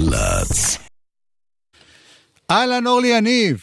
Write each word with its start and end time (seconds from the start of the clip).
גלגלצ. 0.00 0.78
אהלן, 2.50 2.86
אורלי 2.86 3.08
יניב. 3.08 3.62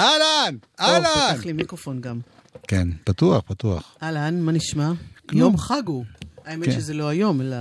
אהלן, 0.00 0.56
אהלן. 0.80 1.04
טוב, 1.04 1.32
פתח 1.34 1.44
לי 1.44 1.52
מיקרופון 1.52 2.00
גם. 2.00 2.20
כן, 2.68 2.88
פתוח, 3.04 3.42
פתוח. 3.46 3.96
אהלן, 4.02 4.40
מה 4.40 4.52
נשמע? 4.52 4.92
יום 5.32 5.58
חג 5.58 5.82
הוא. 5.86 6.04
האמת 6.44 6.64
כן. 6.64 6.72
שזה 6.72 6.94
לא 6.94 7.08
היום, 7.08 7.40
אלא 7.40 7.56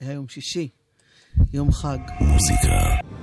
היה 0.00 0.12
יום 0.12 0.28
שישי. 0.28 0.68
יום 1.52 1.72
חג. 1.72 1.98
מוזיקה. 2.20 2.68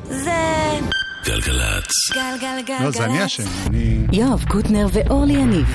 זה 0.04 0.80
גלגלצ. 1.26 1.88
גלגלגלגלצ. 2.14 2.82
לא, 2.82 2.92
זה 2.92 3.06
אני 3.06 3.26
אשם. 3.26 3.44
אני... 3.68 4.08
יואב 4.14 4.44
קוטנר 4.48 4.88
ואורלי 4.94 5.34
יניב 5.34 5.68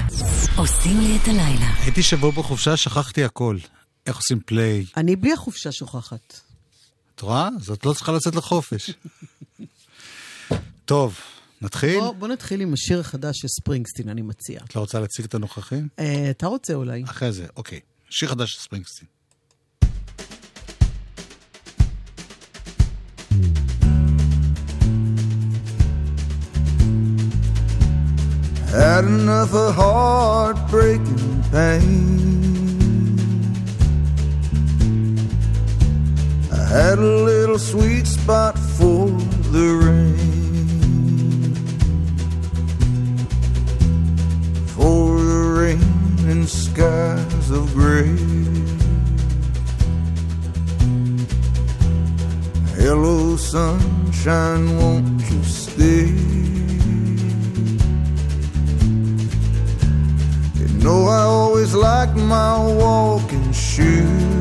עושים 0.56 1.00
לי 1.00 1.18
את 1.22 1.28
הלילה. 1.28 1.72
הייתי 1.82 2.02
שבוע 2.02 2.30
בחופשה, 2.30 2.76
שכחתי 2.76 3.24
הכל. 3.24 3.56
איך 4.06 4.16
עושים 4.16 4.40
פליי. 4.46 4.86
אני 4.96 5.16
בלי 5.16 5.32
החופשה 5.32 5.72
שוכחת. 5.72 6.40
את 7.14 7.20
רואה? 7.20 7.48
אז 7.60 7.70
את 7.70 7.86
לא 7.86 7.92
צריכה 7.92 8.12
לצאת 8.12 8.34
לחופש. 8.34 8.90
טוב, 10.84 11.18
נתחיל? 11.62 12.00
בוא, 12.00 12.12
בוא 12.12 12.28
נתחיל 12.28 12.60
עם 12.60 12.72
השיר 12.72 13.00
החדש 13.00 13.38
של 13.38 13.48
ספרינגסטין, 13.48 14.08
אני 14.08 14.22
מציע. 14.22 14.60
את 14.64 14.76
לא 14.76 14.80
רוצה 14.80 15.00
להציג 15.00 15.24
את 15.24 15.34
הנוכחים? 15.34 15.88
אה, 15.98 16.30
אתה 16.30 16.46
רוצה 16.46 16.74
אולי? 16.74 17.04
אחרי 17.04 17.32
זה, 17.32 17.46
אוקיי. 17.56 17.80
שיר 18.10 18.28
חדש 18.28 18.52
של 18.52 18.60
ספרינגסטין. 18.60 19.08
Had 28.72 29.04
enough 29.04 29.52
of 29.52 29.74
heartbreaking 29.76 31.42
pain. 31.52 32.41
Had 36.72 36.98
a 36.98 37.02
little 37.02 37.58
sweet 37.58 38.06
spot 38.06 38.58
for 38.58 39.06
the 39.52 39.68
rain. 39.84 40.16
For 44.68 45.20
the 45.20 45.42
rain 45.60 46.30
and 46.30 46.48
skies 46.48 47.50
of 47.50 47.74
gray. 47.74 48.16
Hello, 52.80 53.36
sunshine, 53.36 54.78
won't 54.78 55.20
you 55.30 55.44
stay? 55.44 56.08
You 60.58 60.68
know 60.82 61.04
I 61.04 61.22
always 61.24 61.74
like 61.74 62.14
my 62.16 62.56
walking 62.56 63.52
shoes 63.52 64.31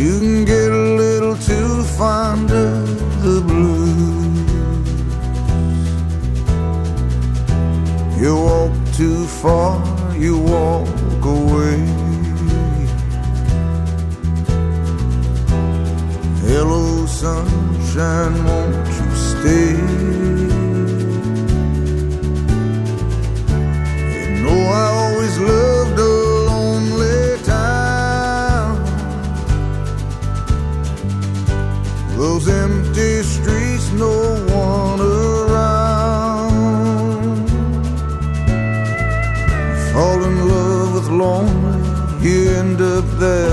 you 0.00 0.18
can 0.18 0.44
get 0.46 0.72
a 0.72 0.84
little 1.02 1.36
too 1.36 1.82
fond 1.98 2.50
of 2.50 3.22
the 3.22 3.42
blues. 3.42 4.50
You 8.18 8.34
walk 8.34 8.72
too 8.94 9.26
far, 9.26 9.76
you 10.16 10.38
walk 10.38 10.88
away. 11.22 11.78
Hello 16.46 17.04
sunshine, 17.06 18.44
won't 18.44 18.99
the 43.20 43.49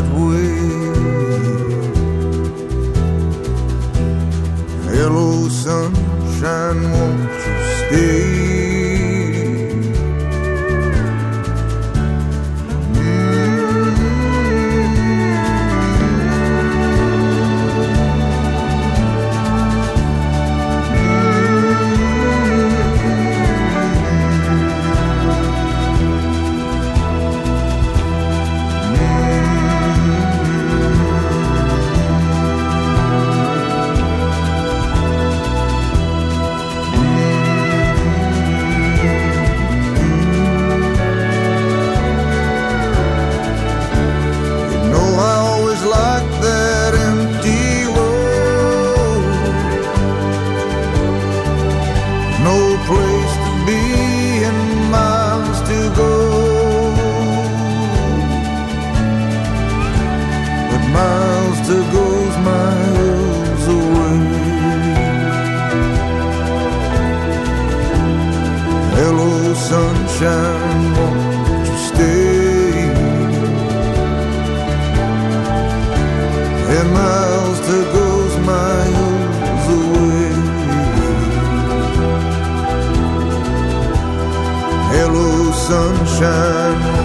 sunshine, 85.68 86.97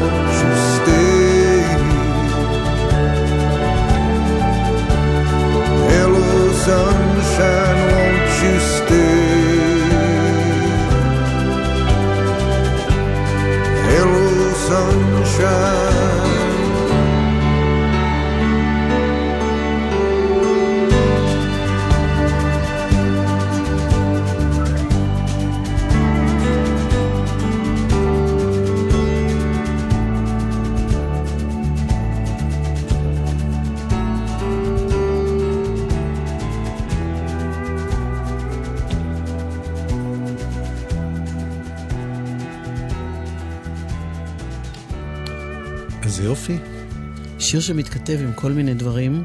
שיר 47.53 47.61
שמתכתב 47.61 48.19
עם 48.21 48.33
כל 48.33 48.53
מיני 48.53 48.75
דברים. 48.75 49.25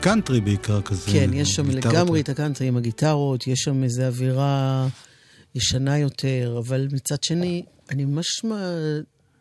קאנטרי 0.00 0.40
בעיקר 0.40 0.82
כזה. 0.82 1.12
כן, 1.12 1.30
יש 1.34 1.54
שם. 1.54 1.70
לגמרי 1.70 2.20
את 2.20 2.28
הקאנטרי 2.28 2.68
עם 2.68 2.76
הגיטרות, 2.76 3.46
יש 3.46 3.60
שם 3.60 3.84
איזו 3.84 4.02
אווירה 4.02 4.88
ישנה 5.54 5.98
יותר, 5.98 6.60
אבל 6.66 6.88
מצד 6.92 7.22
שני, 7.22 7.62
אני 7.90 8.04
ממש... 8.04 8.44
מה... 8.44 8.74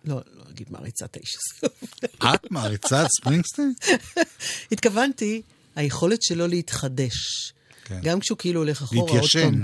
לא, 0.06 0.16
לא 0.16 0.44
אגיד 0.52 0.68
מעריצת 0.70 1.16
האיש 1.16 1.36
הזה. 1.36 2.08
את 2.36 2.52
מעריצה 2.52 3.06
את 3.06 3.08
ספרינגסטין? 3.20 3.74
התכוונתי, 4.72 5.42
היכולת 5.76 6.22
שלו 6.22 6.48
להתחדש. 6.48 7.14
כן. 7.86 8.00
גם 8.04 8.20
כשהוא 8.20 8.38
כאילו 8.38 8.60
הולך 8.60 8.82
אחורה, 8.82 9.02
עוד 9.02 9.12
להתיישן. 9.12 9.52
פעם, 9.52 9.62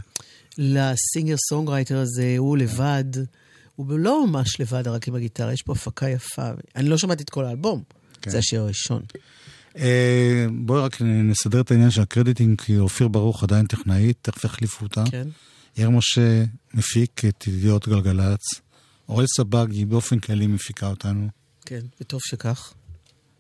ל 0.57 0.69
singer 0.69 1.35
songwriter 1.49 1.97
הזה, 1.97 2.35
הוא 2.37 2.57
לבד. 2.57 3.05
הוא 3.75 3.99
לא 3.99 4.27
ממש 4.27 4.59
לבד 4.59 4.87
רק 4.87 5.07
עם 5.07 5.15
הגיטרה, 5.15 5.53
יש 5.53 5.61
פה 5.61 5.73
הפקה 5.73 6.09
יפה. 6.09 6.49
אני 6.75 6.89
לא 6.89 6.97
שמעתי 6.97 7.23
את 7.23 7.29
כל 7.29 7.45
האלבום, 7.45 7.83
כן. 8.27 8.31
זה 8.31 8.37
השיר 8.37 8.61
הראשון. 8.61 9.01
אה, 9.77 10.45
בואי 10.51 10.81
רק 10.81 11.01
נסדר 11.01 11.61
את 11.61 11.71
העניין 11.71 11.91
של 11.91 12.01
הקרדיטים, 12.01 12.55
כי 12.55 12.77
אופיר 12.77 13.07
ברוך 13.07 13.43
עדיין 13.43 13.65
טכנאית, 13.65 14.17
תכף 14.21 14.43
יחליפו 14.43 14.85
אותה. 14.85 15.03
כן. 15.11 15.27
יאיר 15.77 15.89
משה 15.89 16.43
מפיק 16.73 17.25
את 17.25 17.47
ידיעות 17.47 17.87
גלגלצ. 17.87 18.41
אורל 19.09 19.25
סבג 19.37 19.71
היא 19.71 19.87
באופן 19.87 20.19
כללי 20.19 20.47
מפיקה 20.47 20.87
אותנו. 20.87 21.27
כן, 21.65 21.81
וטוב 22.01 22.19
שכך. 22.23 22.73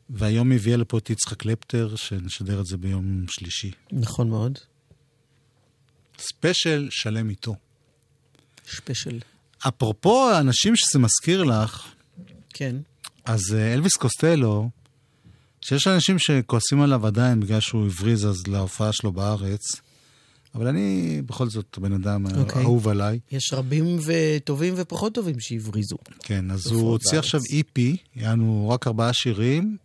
והיום 0.09 0.51
היא 0.51 0.59
הביאה 0.59 0.77
לפה 0.77 0.97
את 0.97 1.09
יצחק 1.09 1.37
קלפטר, 1.37 1.95
שנשדר 1.95 2.59
את 2.59 2.65
זה 2.65 2.77
ביום 2.77 3.25
שלישי. 3.29 3.71
נכון 3.91 4.29
מאוד. 4.29 4.59
ספיישל 6.19 6.87
שלם 6.91 7.29
איתו. 7.29 7.55
ספיישל. 8.71 9.19
אפרופו 9.67 10.29
האנשים 10.29 10.75
שזה 10.75 10.99
מזכיר 10.99 11.43
לך, 11.43 11.87
כן. 12.53 12.75
אז 13.25 13.53
אה, 13.53 13.73
אלוויס 13.73 13.95
קוסטלו, 13.95 14.69
שיש 15.69 15.87
אנשים 15.87 16.19
שכועסים 16.19 16.81
עליו 16.81 17.07
עדיין 17.07 17.39
בגלל 17.39 17.59
שהוא 17.59 17.85
הבריז 17.85 18.25
אז 18.25 18.47
להופעה 18.47 18.93
שלו 18.93 19.11
בארץ, 19.11 19.61
אבל 20.55 20.67
אני 20.67 21.21
בכל 21.25 21.49
זאת 21.49 21.77
בן 21.81 21.93
אדם 21.93 22.25
אוקיי. 22.35 22.61
אהוב 22.61 22.87
עליי. 22.87 23.19
יש 23.31 23.53
רבים 23.53 23.99
וטובים 24.05 24.73
ופחות 24.77 25.13
טובים 25.13 25.39
שהבריזו. 25.39 25.97
כן, 26.19 26.51
אז 26.51 26.67
הוא 26.67 26.91
הוציא. 26.91 27.19
עכשיו 27.19 27.41
EP, 27.41 27.79
יענו 28.15 28.69
רק 28.69 28.87
ארבעה 28.87 29.13
שירים, 29.13 29.77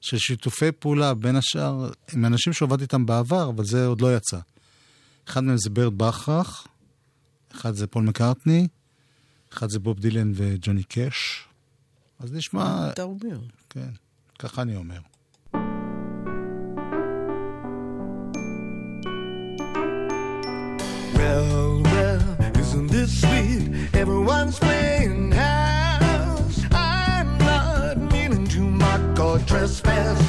של 0.00 0.18
שיתופי 0.18 0.72
פעולה 0.72 1.14
בין 1.14 1.36
השאר 1.36 1.90
עם 2.12 2.24
אנשים 2.24 2.52
שעבד 2.52 2.82
איתם 2.82 3.06
בעבר, 3.06 3.48
אבל 3.48 3.64
זה 3.64 3.86
עוד 3.86 4.00
לא 4.00 4.16
יצא. 4.16 4.38
אחד 5.28 5.44
מהם 5.44 5.56
זה 5.58 5.70
ברד 5.70 5.98
בכרך, 5.98 6.66
אחד 7.54 7.74
זה 7.74 7.86
פול 7.86 8.04
מקארטני, 8.04 8.68
אחד 9.52 9.70
זה 9.70 9.78
בוב 9.78 10.00
דילן 10.00 10.32
וג'וני 10.34 10.82
קאש. 10.82 11.44
אז 12.18 12.32
נשמע, 12.32 12.90
אתה 12.92 13.02
אומר. 13.02 13.38
כן, 13.70 13.90
ככה 14.38 14.62
אני 14.62 14.76
אומר. 14.76 14.98
Well, 21.16 21.80
well, 21.82 22.36
isn't 22.58 22.88
this 22.88 23.20
sweet? 23.20 23.94
Everyone's 23.94 24.58
playing 24.58 25.32
house. 25.32 26.60
I'm 26.72 27.38
not 27.38 27.96
meaning 28.12 28.46
to 28.48 28.60
mock 28.60 29.18
or 29.18 29.38
trespass 29.40 30.25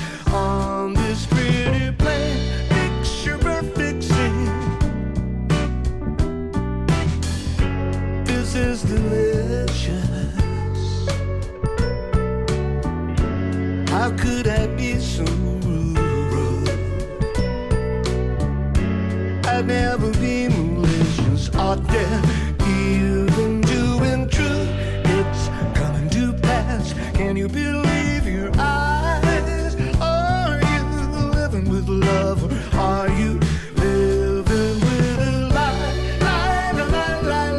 even 22.67 23.61
doing. 23.61 24.29
It's 25.05 25.49
coming 25.77 26.09
to 26.11 26.33
pass. 26.33 26.93
Can 27.13 27.35
you 27.37 27.47
believe 27.47 28.25
your 28.27 28.51
eyes? 28.57 29.75
Are 30.01 30.59
you 30.73 30.83
living 31.31 31.69
with 31.69 31.87
love 31.89 32.43
or 32.43 32.77
are 32.77 33.09
you 33.09 33.39
living 33.75 34.79
with 34.79 35.19
a 35.19 35.49
lie? 35.53 35.93
Lie, 36.21 36.71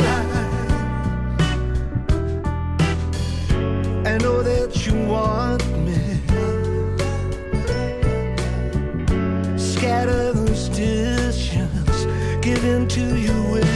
lie. 0.02 0.48
I 4.12 4.18
know 4.18 4.42
that 4.42 4.86
you 4.86 4.94
want 5.06 5.64
me. 5.86 5.98
Scatter 9.58 10.32
those 10.32 10.68
distance, 10.70 12.06
give 12.42 12.64
in 12.64 12.86
to. 12.88 13.67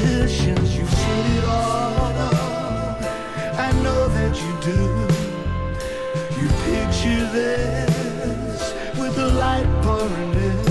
Picture 7.03 7.27
this 7.33 8.75
with 8.97 9.17
the 9.17 9.27
light 9.33 9.67
pouring 9.83 10.35
in, 10.35 10.63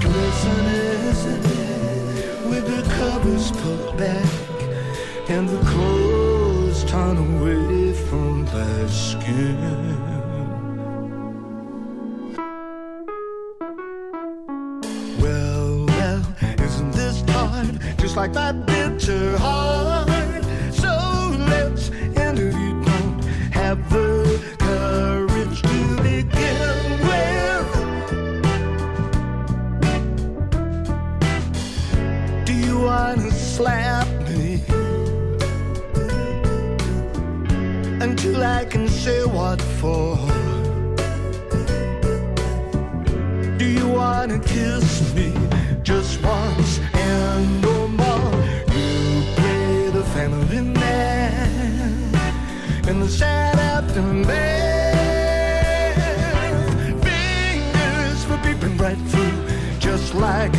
glistening 0.00 1.06
with 2.50 2.66
the 2.66 2.82
covers 2.94 3.50
pulled 3.52 3.96
back 3.96 4.26
and 5.30 5.48
the 5.48 5.58
clothes 5.70 6.84
torn 6.84 7.16
away 7.16 7.94
from 7.94 8.44
the 8.46 8.88
skin. 8.88 9.56
Well, 15.18 15.86
well, 15.86 16.22
isn't 16.62 16.92
this 16.92 17.22
hard? 17.30 17.80
Just 17.98 18.16
like 18.16 18.34
my 18.34 18.52
bitter 18.52 19.38
heart. 19.38 19.69
Say 39.10 39.24
what 39.24 39.60
for. 39.78 40.16
Do 43.60 43.66
you 43.78 43.86
wanna 44.00 44.38
kiss 44.54 44.86
me 45.16 45.28
just 45.82 46.12
once 46.22 46.72
and 47.10 47.44
no 47.66 47.76
more? 48.02 48.32
You 48.76 48.90
play 49.38 49.72
the 49.98 50.04
family 50.16 50.62
man 50.80 52.14
in 52.90 52.96
the 53.04 53.10
sad 53.20 53.56
aftermath. 53.74 54.28
Fingers 57.06 58.20
for 58.28 58.38
peeping 58.44 58.76
right 58.84 59.02
through, 59.10 59.36
just 59.86 60.14
like 60.14 60.54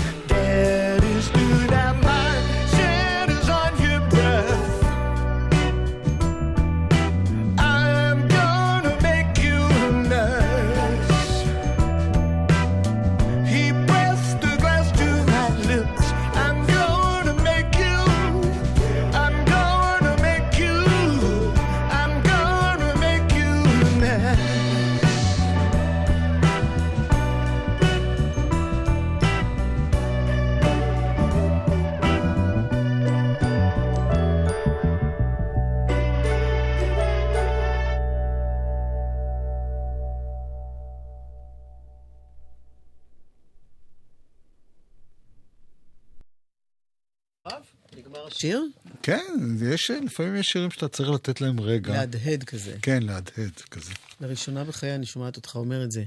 השיר? 48.32 48.64
כן, 49.04 49.36
יש, 49.74 49.92
לפעמים 49.92 50.36
יש 50.36 50.48
שירים 50.48 50.72
שאתה 50.72 50.88
צריך 50.88 51.10
לתת 51.10 51.42
להם 51.42 51.60
רגע. 51.60 51.94
להדהד 51.94 52.44
כזה. 52.44 52.76
כן, 52.82 53.04
להדהד 53.04 53.62
כזה. 53.72 53.92
לראשונה 54.22 54.64
בחיי 54.64 54.96
אני 54.96 55.06
שומעת 55.06 55.36
אותך 55.36 55.56
אומר 55.56 55.84
את 55.84 55.92
זה. 55.92 56.04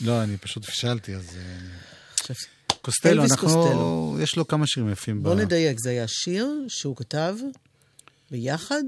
לא, 0.00 0.22
אני 0.22 0.36
פשוט 0.36 0.64
פישלתי, 0.64 1.14
אז... 1.14 1.36
אה, 1.36 1.42
עכשיו, 2.20 2.36
קוסטלו, 2.82 3.22
אנחנו... 3.24 3.36
קוסטלו. 3.48 4.16
יש 4.20 4.36
לו 4.36 4.48
כמה 4.48 4.66
שירים 4.66 4.90
יפים. 4.92 5.22
בוא 5.22 5.34
ב- 5.34 5.38
נדייק, 5.38 5.78
זה 5.80 5.90
היה 5.90 6.08
שיר 6.08 6.48
שהוא 6.68 6.96
כתב 6.96 7.34
ביחד 8.30 8.82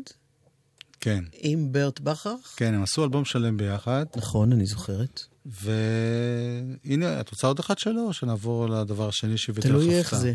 כן, 1.01 1.25
עם 1.33 1.73
ברט 1.73 2.01
בכרך. 2.01 2.55
כן, 2.57 2.75
הם 2.75 2.83
עשו 2.83 3.05
אלבום 3.05 3.25
שלם 3.25 3.57
ביחד, 3.57 4.07
נכון, 4.17 4.53
אני 4.53 4.67
זוכרת. 4.67 5.23
והנה, 5.47 7.21
את 7.21 7.31
רוצה 7.31 7.47
עוד 7.47 7.59
אחד 7.59 7.79
שלו, 7.79 8.07
או 8.07 8.13
שנעבור 8.13 8.69
לדבר 8.69 9.09
השני 9.09 9.39
שהבאתי 9.39 9.69
לך 9.69 9.75
תלוי 9.75 9.99
איך? 9.99 10.15
זה. 10.15 10.33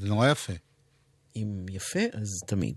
זה 0.00 0.08
נורא 0.08 0.28
יפה. 0.28 0.52
אם 1.39 1.65
יפה, 1.69 1.99
אז 2.13 2.29
תמיד. 2.47 2.75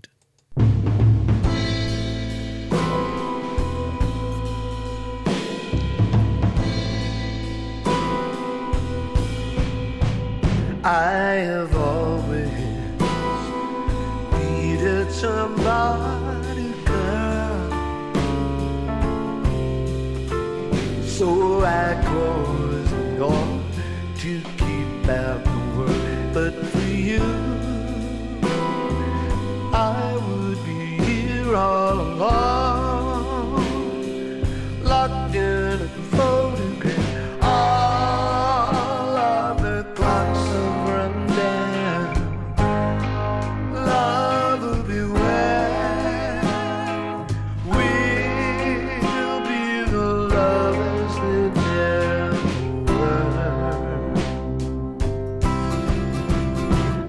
I 10.81 11.33
have 11.51 11.75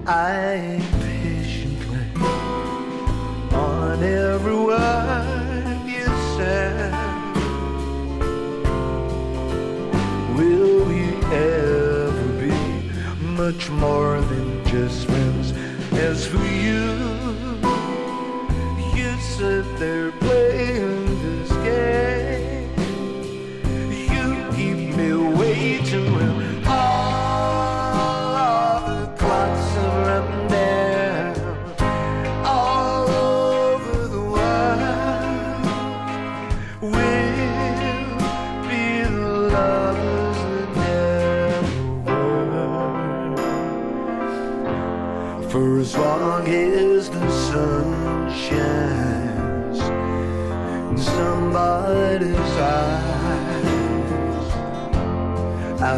I 0.08 0.80
patiently 1.00 2.22
on 3.52 4.00
every 4.04 4.54
word 4.54 5.82
you 5.84 6.06
said. 6.36 6.92
Will 10.36 10.84
we 10.84 11.08
ever 11.34 12.28
be 12.40 12.54
much 13.20 13.68
more 13.68 14.20
than 14.20 14.64
just 14.64 15.06
friends? 15.06 15.52
As 15.94 16.24
for 16.24 16.44
you, 16.44 17.58
you 18.94 19.20
sit 19.20 19.64
there 19.80 20.12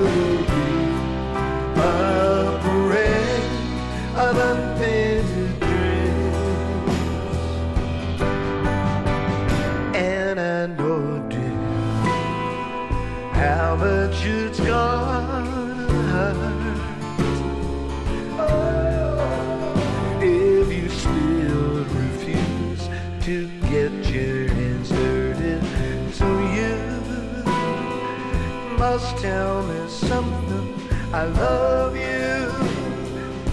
must 28.91 29.17
tell 29.17 29.63
me 29.63 29.89
something. 29.89 30.67
I 31.11 31.25
love 31.25 31.93
you. 31.97 32.49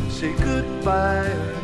Say 0.09 0.33
goodbye 0.35 1.64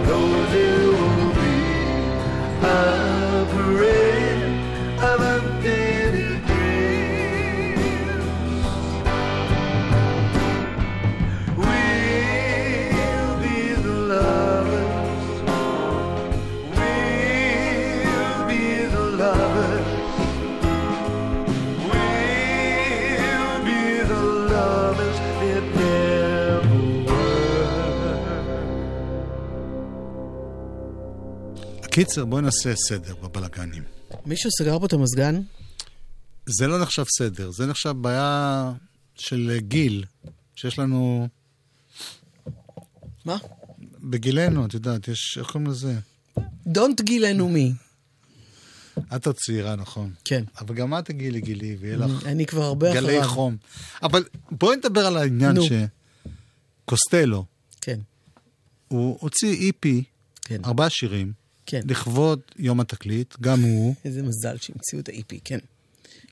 those 0.00 0.81
קיצר, 31.94 32.24
בואי 32.24 32.42
נעשה 32.42 32.74
סדר 32.76 33.14
בבלגנים. 33.16 33.82
מישהו 34.26 34.50
סגר 34.58 34.78
פה 34.78 34.86
את 34.86 34.92
המזגן? 34.92 35.40
זה 36.46 36.66
לא 36.66 36.82
נחשב 36.82 37.04
סדר, 37.18 37.50
זה 37.50 37.66
נחשב 37.66 37.90
בעיה 37.90 38.72
של 39.14 39.58
גיל, 39.60 40.04
שיש 40.56 40.78
לנו 40.78 41.28
מה? 43.24 43.36
בגילנו, 44.00 44.66
את 44.66 44.74
יודעת, 44.74 45.08
יש, 45.08 45.38
איך 45.38 45.50
קוראים 45.50 45.70
לזה? 45.70 45.98
Don't 46.68 47.02
גילנו 47.02 47.48
מי. 47.48 47.72
את 49.16 49.26
עוד 49.26 49.36
צעירה, 49.36 49.76
נכון. 49.76 50.12
כן. 50.24 50.44
אבל 50.60 50.74
גם 50.74 50.98
את 50.98 51.04
תגיעי 51.04 51.30
לגילי, 51.30 51.76
ויהיה 51.80 51.96
לך 51.96 52.26
אני 52.26 52.46
כבר 52.46 52.62
הרבה 52.62 52.94
גלי 52.94 53.20
אחריו. 53.20 53.28
חום. 53.28 53.56
אבל 54.02 54.24
בואי 54.50 54.76
נדבר 54.76 55.06
על 55.06 55.16
העניין 55.16 55.52
נו. 55.52 55.62
שקוסטלו, 56.84 57.44
כן, 57.80 58.00
הוא 58.88 59.18
הוציא 59.20 59.66
איפי, 59.66 60.04
כן, 60.42 60.64
ארבעה 60.64 60.90
שירים, 60.90 61.41
כן. 61.66 61.80
לכבוד 61.84 62.40
יום 62.58 62.80
התקליט, 62.80 63.34
גם 63.40 63.60
הוא. 63.60 63.94
איזה 64.04 64.22
מזל 64.22 64.56
שהמציאו 64.56 65.00
את 65.00 65.08
ה-EP, 65.08 65.36
כן. 65.44 65.58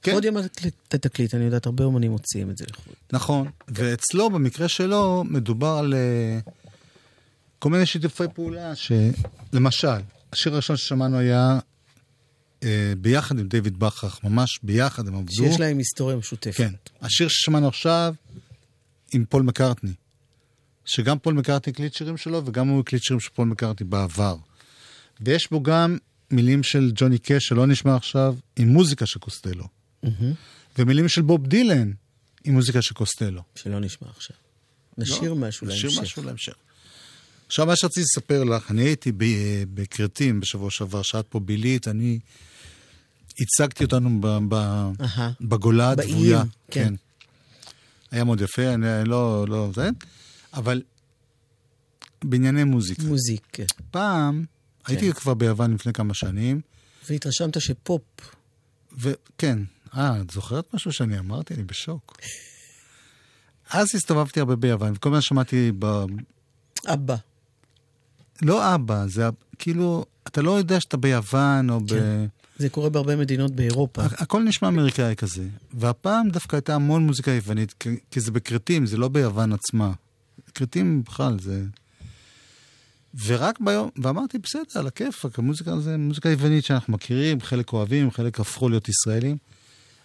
כן. 0.03 0.11
לכבוד 0.11 0.25
יום 0.25 0.37
התקליט- 0.37 0.95
התקליט, 0.95 1.35
אני 1.35 1.45
יודעת, 1.45 1.67
הרבה 1.67 1.85
אומנים 1.85 2.11
מוציאים 2.11 2.51
את 2.51 2.59
זה 2.59 2.65
לכבוד. 2.71 2.95
נכון, 3.13 3.51
ואצלו, 3.69 4.31
במקרה 4.31 4.69
שלו, 4.69 5.25
מדובר 5.29 5.77
על 5.79 5.95
אה, 5.95 6.39
כל 7.59 7.71
מיני 7.71 7.87
שיתופי 7.87 8.25
פעולה, 8.35 8.73
שלמשל, 8.77 9.89
השיר 10.33 10.53
הראשון 10.53 10.77
ששמענו 10.77 11.19
היה 11.19 11.59
אה, 12.63 12.93
ביחד 12.99 13.39
עם 13.39 13.49
דיוויד 13.49 13.79
בכרך, 13.79 14.25
ממש 14.25 14.61
ביחד 14.63 15.09
הם 15.09 15.15
עבדו. 15.15 15.33
שיש 15.33 15.61
להם 15.61 15.79
היסטוריה 15.79 16.17
משותפת. 16.17 16.57
כן. 16.57 16.73
השיר 17.01 17.29
ששמענו 17.29 17.69
עכשיו 17.69 18.15
עם 19.13 19.25
פול 19.29 19.43
מקארטני, 19.43 19.93
שגם 20.85 21.19
פול 21.19 21.35
מקארטני 21.35 21.73
הקליט 21.73 21.95
שירים 21.95 22.17
שלו, 22.17 22.43
וגם 22.47 22.69
הוא 22.69 22.81
הקליט 22.81 23.03
שירים 23.03 23.21
של 23.21 23.31
פול 23.35 23.47
מקארטני 23.49 23.87
בעבר. 23.89 24.37
ויש 25.21 25.50
בו 25.50 25.62
גם 25.62 25.99
מילים 26.31 26.62
של 26.62 26.93
ג'וני 26.95 27.19
קש, 27.19 27.47
שלא 27.47 27.67
נשמע 27.67 27.97
עכשיו, 27.97 28.37
עם 28.57 28.69
מוזיקה 28.69 29.07
של 29.07 29.19
קוסטלו. 29.19 29.65
ומילים 30.79 31.09
של 31.09 31.23
בוב 31.23 31.47
דילן, 31.47 31.93
עם 32.45 32.55
מוזיקה 32.55 32.83
של 32.83 32.95
קוסטלו. 32.95 33.43
שלא 33.55 33.81
נשמע 33.81 34.09
עכשיו. 34.17 34.37
נשאיר 34.99 35.35
משהו 35.35 35.67
לא, 35.67 35.73
להמשך. 35.73 35.89
נשאיר 35.89 36.03
משהו 36.03 36.23
להמשך. 36.23 36.55
עכשיו, 37.47 37.67
מה 37.67 37.77
שרציתי 37.77 38.00
לספר 38.00 38.45
לך, 38.45 38.71
אני 38.71 38.83
הייתי 38.83 39.12
בכרתים 39.75 40.41
בשבוע 40.41 40.71
שעבר, 40.71 41.03
שאת 41.03 41.27
פה 41.29 41.41
בילית, 41.41 41.89
אני 41.89 42.19
הצגתי 43.41 43.85
אותנו 43.85 44.21
ב- 44.21 44.39
ב-. 44.49 44.91
בגולה 45.41 45.91
הדבויה. 45.91 46.43
כן. 46.71 46.95
היה 48.11 48.25
מאוד 48.25 48.41
יפה, 48.41 48.75
אני 48.75 49.09
לא, 49.09 49.45
לא, 49.49 49.71
זה, 49.75 49.89
אבל 50.55 50.83
בענייני 52.25 52.65
מוזיקה. 52.65 53.03
מוזיקה. 53.03 53.62
פעם, 53.91 54.45
הייתי 54.87 55.13
כבר 55.13 55.35
ביוון 55.35 55.75
לפני 55.75 55.93
כמה 55.93 56.15
שנים, 56.15 56.61
והתרשמת 57.11 57.61
שפופ, 57.61 58.03
וכן, 58.99 59.59
אה, 59.97 60.21
את 60.21 60.31
זוכרת 60.31 60.75
משהו 60.75 60.93
שאני 60.93 61.19
אמרתי? 61.19 61.55
אני 61.55 61.63
בשוק. 61.63 62.17
אז 63.71 63.87
הסתובבתי 63.95 64.41
הרבה 64.41 64.57
ביוון, 64.57 64.93
וכל 64.97 65.09
הזמן 65.09 65.21
שמעתי 65.21 65.73
ב... 65.79 66.05
אבא. 66.87 67.17
לא 68.43 68.75
אבא, 68.75 69.07
זה 69.07 69.29
כאילו, 69.59 70.05
אתה 70.27 70.43
לא 70.43 70.51
יודע 70.59 70.81
שאתה 70.81 70.97
ביוון 70.97 71.71
או 71.71 71.81
ב... 71.81 71.89
כן. 71.89 72.27
זה 72.59 72.69
קורה 72.69 72.91
בהרבה 72.91 73.17
מדינות 73.17 73.51
באירופה. 73.53 74.07
הכ- 74.07 74.23
הכל 74.23 74.43
נשמע 74.43 74.69
אמריקאי 74.69 75.17
כזה. 75.17 75.49
והפעם 75.75 76.31
דווקא 76.31 76.57
הייתה 76.57 76.75
המון 76.75 77.07
מוזיקה 77.07 77.31
יוונית, 77.31 77.75
כי- 77.81 77.97
כי 78.11 78.21
זה 78.21 78.31
בכרתים, 78.33 78.87
זה 78.87 78.97
לא 78.97 79.09
ביוון 79.09 79.53
עצמה. 79.53 79.93
כרתים 80.55 81.03
בכלל, 81.05 81.41
זה... 81.41 81.65
ורק 83.25 83.61
ביום, 83.61 83.90
ואמרתי, 83.97 84.38
בסדר, 84.38 84.62
על 84.75 84.87
הכיפאק, 84.87 85.38
המוזיקה 85.38 85.81
זה 85.81 85.97
מוזיקה 85.97 86.29
יוונית 86.29 86.64
שאנחנו 86.64 86.93
מכירים, 86.93 87.40
חלק 87.40 87.73
אוהבים, 87.73 88.11
חלק 88.11 88.40
הפכו 88.40 88.69
להיות 88.69 88.88
ישראלים. 88.88 89.37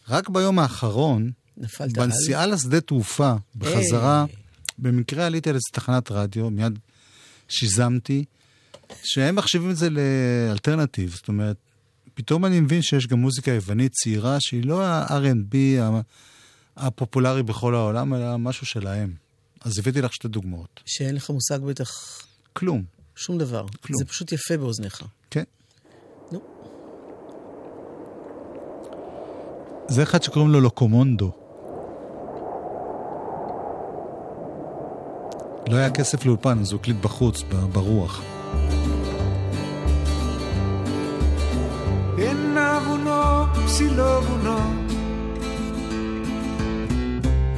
רק 0.09 0.29
ביום 0.29 0.59
האחרון, 0.59 1.31
נפלת 1.57 1.97
על... 1.97 2.05
בנסיעה 2.05 2.45
לשדה 2.45 2.81
תעופה, 2.81 3.33
בחזרה, 3.55 4.25
היי. 4.27 4.35
במקרה 4.77 5.25
עליתי 5.25 5.50
על 5.50 5.55
איזה 5.55 5.69
תחנת 5.71 6.12
רדיו, 6.12 6.50
מיד 6.50 6.79
שיזמתי, 7.47 8.25
שהם 9.03 9.35
מחשיבים 9.35 9.71
את 9.71 9.77
זה 9.77 9.89
לאלטרנטיב. 9.89 11.15
זאת 11.15 11.27
אומרת, 11.27 11.57
פתאום 12.13 12.45
אני 12.45 12.59
מבין 12.59 12.81
שיש 12.81 13.07
גם 13.07 13.19
מוזיקה 13.19 13.51
יוונית 13.51 13.91
צעירה, 13.91 14.38
שהיא 14.39 14.65
לא 14.65 14.85
ה-R&B 14.85 15.55
הפופולרי 16.77 17.43
בכל 17.43 17.75
העולם, 17.75 18.13
אלא 18.13 18.38
משהו 18.38 18.65
שלהם. 18.65 19.13
אז 19.62 19.79
הבאתי 19.79 20.01
לך 20.01 20.13
שתי 20.13 20.27
דוגמאות. 20.27 20.79
שאין 20.85 21.15
לך 21.15 21.29
מושג 21.29 21.59
בטח 21.59 21.89
כלום, 22.53 22.83
שום 23.14 23.38
דבר. 23.38 23.66
כלום. 23.82 23.99
זה 23.99 24.04
פשוט 24.04 24.32
יפה 24.32 24.56
באוזניך. 24.56 25.02
כן. 25.30 25.44
נו. 26.32 26.40
זה 29.88 30.02
אחד 30.02 30.22
שקוראים 30.22 30.50
לו 30.50 30.60
לוקומונדו. 30.60 31.30
לא 35.68 35.76
היה 35.76 35.90
כסף 35.90 36.26
לאולפן, 36.26 36.58
אז 36.60 36.72
הוא 36.72 36.80
הקליט 36.80 36.96
בחוץ, 36.96 37.42
ב- 37.42 37.54
ברוח. 37.72 38.22
Ένα 42.18 42.80
βουνό, 42.87 43.46
ψηλό 43.66 44.20
βουνό 44.22 44.58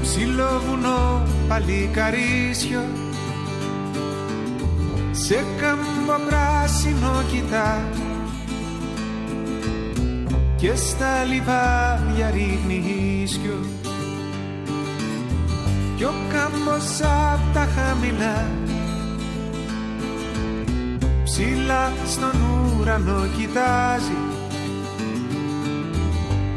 Ψηλό 0.02 0.60
βουνό, 0.66 1.22
παλικαρίσιο 1.48 2.80
Σε 5.19 5.45
κάμπο 5.59 6.25
πράσινο 6.27 7.23
κοιτά. 7.31 7.83
Και 10.55 10.75
στα 10.75 11.23
λιβάδια 11.23 12.29
ρίχνει 12.29 12.83
ίσιο 13.23 13.59
Κι 15.95 16.03
ο 16.03 16.13
κάμπος 16.31 17.01
απ' 17.01 17.53
τα 17.53 17.67
χαμηλά. 17.75 18.45
Ψηλά 21.23 21.91
στον 22.05 22.41
ουρανό 22.79 23.25
κοιτάζει. 23.37 24.17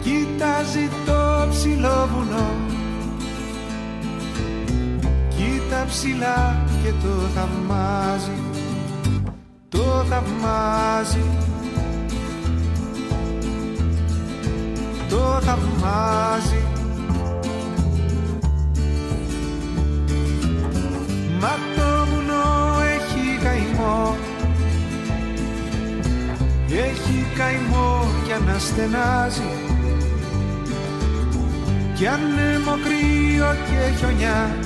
Κοιτάζει 0.03 0.89
το 1.07 1.47
ψηλό 1.51 2.09
βουνό. 2.13 2.51
Κοίτα 5.29 5.85
ψηλά 5.89 6.65
και 6.83 6.91
το 7.03 7.09
θαυμάζει 7.35 8.40
Το 9.71 10.05
θαυμάζει. 10.09 11.25
Το 15.09 15.41
θαυμάζει. 15.41 16.63
Μα 21.41 21.49
το 21.77 22.07
βουνό 22.11 22.81
έχει 22.81 23.45
καημό. 23.45 24.17
Έχει 26.69 27.27
καημό 27.37 28.07
κι 28.25 28.33
αναστενάζει 28.33 29.71
κι 32.01 32.07
ανέμο 32.07 32.75
κρύο 32.85 33.55
και 33.67 33.97
χιονιά 33.99 34.57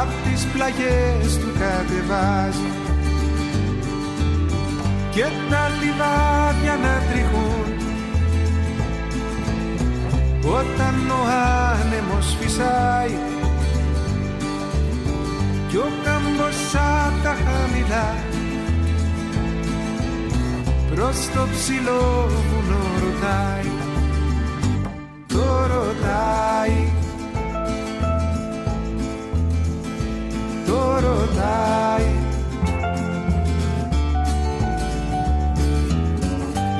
απ' 0.00 0.14
τις 0.24 0.44
πλαγιές 0.52 1.38
του 1.38 1.50
κατεβάζει. 1.58 2.70
Και 5.14 5.24
τα 5.50 5.68
λιβάδια 5.80 6.76
να 6.84 6.94
τριχούν. 7.10 7.70
Όταν 10.58 11.10
ο 11.10 11.20
άνεμος 11.70 12.36
φυσάει 12.40 13.16
κι 15.68 15.76
ο 15.76 15.88
κάμπος 16.04 16.74
απ' 16.74 17.22
τα 17.22 17.36
χαμηλά. 17.44 18.14
Προς 20.94 21.16
το 21.34 21.46
ψηλό 21.52 22.28
βουνό 22.28 22.84
ρωτάει. 23.02 23.70
Το 25.26 25.66
ρωτάει 25.66 27.01
το 30.72 30.98
ρωτάει. 31.06 32.10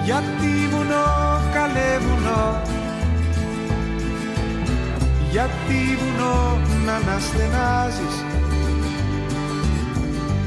Γιατί 0.04 0.68
βουνό 0.70 1.06
καλέ 1.52 1.98
βουνό. 2.04 2.62
Γιατί 5.30 5.98
βουνό 6.00 6.58
να 6.84 6.94
αναστενάζεις. 6.94 8.16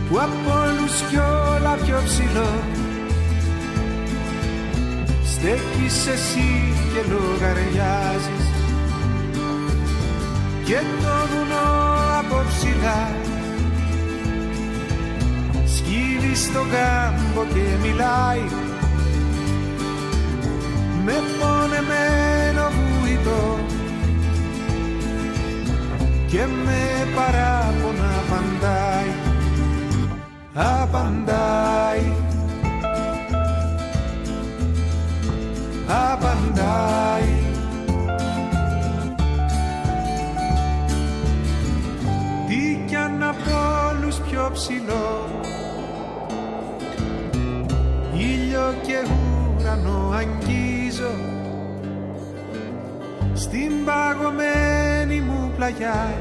Που 0.09 0.19
από 0.19 0.59
όλους 0.63 1.01
κι 1.09 1.17
όλα 1.17 1.77
πιο 1.85 2.01
ψηλό. 2.05 2.51
Στέκεις 5.31 6.07
εσύ 6.07 6.73
και 6.93 7.01
λογαριάζεις. 7.11 8.45
Και 10.65 10.79
το 11.01 11.15
βουνό 11.31 11.67
από 12.19 12.43
ψηλά 12.49 13.24
στον 16.35 16.69
κάμπο 16.69 17.45
και 17.53 17.87
μιλάει. 17.87 18.41
Με 21.05 21.13
πονεμένο 21.39 22.69
βουητό 22.69 23.59
και 26.27 26.45
με 26.65 27.07
παράπονα 27.15 28.09
απαντάει. 28.19 29.11
Απαντάει. 30.53 32.11
Απαντάει. 35.87 37.33
Τι 42.47 42.83
κι 42.87 42.95
αν 42.95 43.23
από 43.23 43.89
όλους 43.89 44.15
πιο 44.15 44.49
ψηλό 44.53 45.43
ήλιο 48.24 48.74
και 48.82 48.98
ουρανό 49.58 50.10
αγγίζω 50.12 51.14
στην 53.34 53.84
παγωμένη 53.84 55.20
μου 55.20 55.52
πλαγιά 55.56 56.14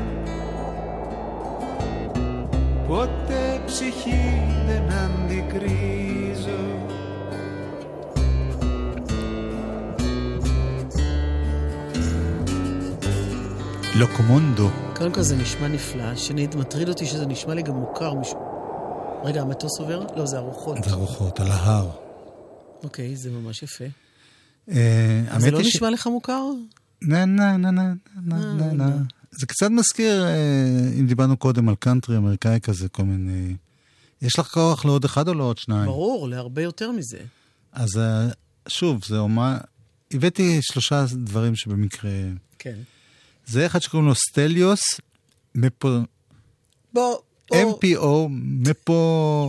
ποτέ 2.87 3.61
ψυχή 3.65 4.41
δεν 4.67 4.83
αντικρίζω 4.91 6.59
לוקומונדו. 13.99 14.69
קודם 14.95 15.11
כל 15.11 15.21
זה 15.21 15.35
נשמע 15.35 15.67
נפלא, 15.67 16.15
שנית, 16.15 16.55
מטריד 16.55 16.89
אותי 16.89 17.05
שזה 17.05 17.25
נשמע 17.25 17.53
לי 17.53 17.61
גם 17.61 17.75
מוכר 17.75 18.13
משהו. 18.13 18.52
רגע, 19.24 19.40
המטוס 19.40 19.80
עובר? 19.80 20.06
לא, 20.16 20.26
זה 20.26 20.36
הרוחות. 20.36 20.78
זה 20.84 20.90
הרוחות, 20.90 21.40
על 21.40 21.50
ההר. 21.50 21.90
אוקיי, 22.82 23.16
זה 23.16 23.30
ממש 23.30 23.62
יפה. 23.62 23.84
אה, 24.70 25.22
זה 25.38 25.50
לא 25.50 25.60
נשמע 25.60 25.90
לך 25.90 26.06
מוכר? 26.06 26.42
נה 27.02 27.24
נה 27.24 27.56
נה 27.56 27.70
נה 27.70 27.92
נה 28.16 28.54
נה 28.54 28.72
נה. 28.72 28.96
זה 29.30 29.46
קצת 29.46 29.70
מזכיר, 29.70 30.24
אה, 30.24 30.34
אם 31.00 31.06
דיברנו 31.06 31.36
קודם 31.36 31.68
על 31.68 31.74
קאנטרי 31.74 32.16
אמריקאי 32.16 32.60
כזה, 32.60 32.88
כל 32.88 33.02
מיני... 33.02 33.54
יש 34.22 34.38
לך 34.38 34.46
כוח 34.46 34.84
לעוד 34.84 35.04
אחד 35.04 35.28
או 35.28 35.34
לעוד 35.34 35.58
שניים? 35.58 35.86
ברור, 35.86 36.28
להרבה 36.28 36.62
יותר 36.62 36.90
מזה. 36.90 37.18
אז 37.72 37.98
אה, 37.98 38.28
שוב, 38.68 39.04
זה 39.04 39.18
אומה... 39.18 39.58
הבאתי 40.10 40.58
שלושה 40.62 41.04
דברים 41.12 41.56
שבמקרה... 41.56 42.10
כן. 42.58 42.78
זה 43.46 43.66
אחד 43.66 43.78
שקוראים 43.78 44.08
לו 44.08 44.14
סטליוס, 44.14 44.80
מפו... 45.54 45.88
בוא. 46.92 47.16
MPO, 47.54 48.28
מפו... 48.30 49.48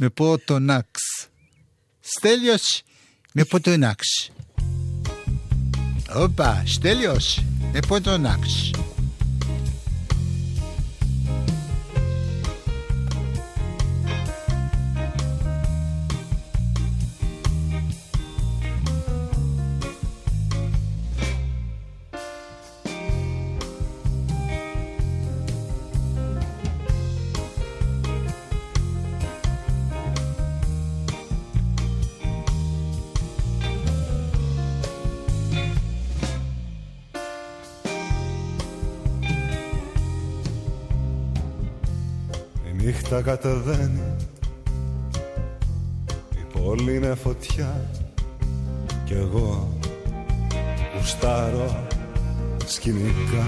מפוטונקס. 0.00 1.00
סטליוס 2.04 2.62
מפוטונקס. 3.36 4.06
הופה, 6.14 6.52
סטליוס 6.66 7.38
מפוטונקס. 7.72 8.72
Νύχτα 43.10 43.30
κατεβαίνει. 43.30 44.16
Η 46.32 46.58
πόλη 46.58 46.94
είναι 46.96 47.14
φωτιά. 47.14 47.90
Κι 49.04 49.12
εγώ 49.12 49.68
γουστάρω 50.96 51.86
σκηνικά. 52.66 53.46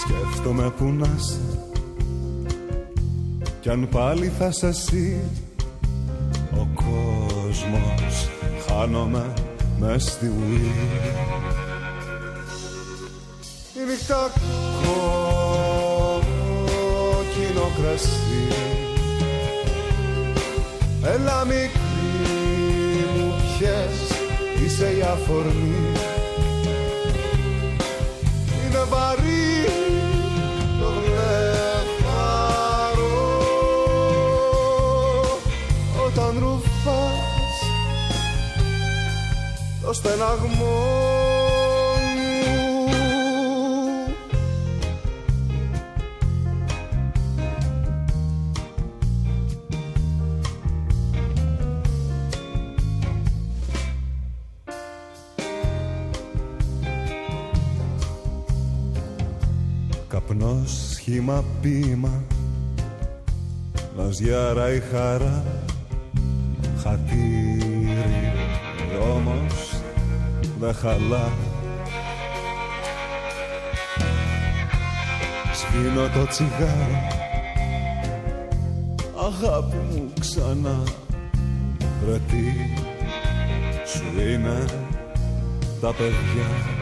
Σκέφτομαι 0.00 0.70
που 0.70 0.84
να 0.84 1.08
είσαι. 1.16 1.58
Κι 3.60 3.68
αν 3.68 3.88
πάλι 3.88 4.32
θα 4.38 4.50
σε 4.50 4.66
εσύ 4.66 5.20
Ο 6.52 6.66
κόσμος 6.74 8.28
Χάνομαι 8.66 9.32
μες 9.78 10.02
στη 10.02 10.26
ουή 10.26 10.70
η 13.82 13.84
νύχτα 13.90 14.14
κόκκινο 14.14 15.01
κρασί 17.82 18.46
Έλα 21.04 21.44
μικρή 21.44 21.80
μου 23.16 23.34
πιες 23.58 24.18
είσαι 24.64 24.96
η 24.98 25.02
αφορμή. 25.02 25.92
Είναι 28.64 28.84
βαρύ 28.88 29.66
το 30.80 30.92
βλεφαρό 31.00 32.42
Όταν 36.06 36.38
ρουφάς 36.38 37.56
το 39.82 39.92
στεναγμό 39.92 41.11
σχήμα 61.42 61.82
ποίημα 61.84 62.22
Ναζιάρα 63.96 64.74
η 64.74 64.80
χαρά 64.80 65.44
Χατήρι 66.82 67.62
όμως 69.14 69.72
δεν 70.60 70.74
χαλά. 70.74 71.32
Σβήνω 75.54 76.08
το 76.14 76.26
τσιγάρο 76.26 77.20
Αγάπη 79.16 79.76
μου 79.76 80.12
ξανά. 80.20 80.82
Ρε 82.06 82.18
τι 82.28 82.42
σου 83.88 84.30
είναι 84.30 84.64
τα 85.80 85.92
παιδιά 85.92 86.81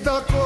está 0.00 0.22
com 0.22 0.39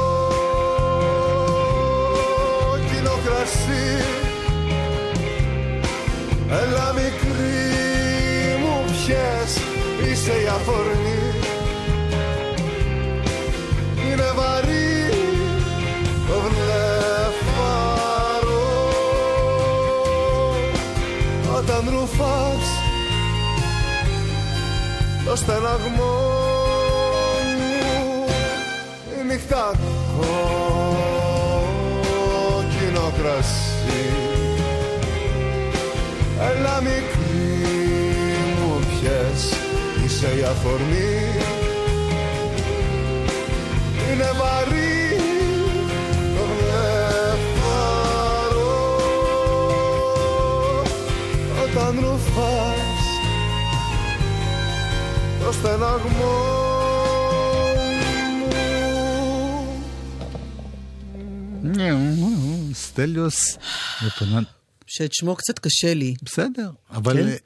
סבליוס 63.04 63.58
ופנן... 64.06 64.42
שאת 64.86 65.14
שמו 65.14 65.36
קצת 65.36 65.58
קשה 65.58 65.94
לי. 65.94 66.14
בסדר, 66.22 66.70
כן? 66.90 66.94
אבל... 66.96 67.16
כן? 67.16 67.36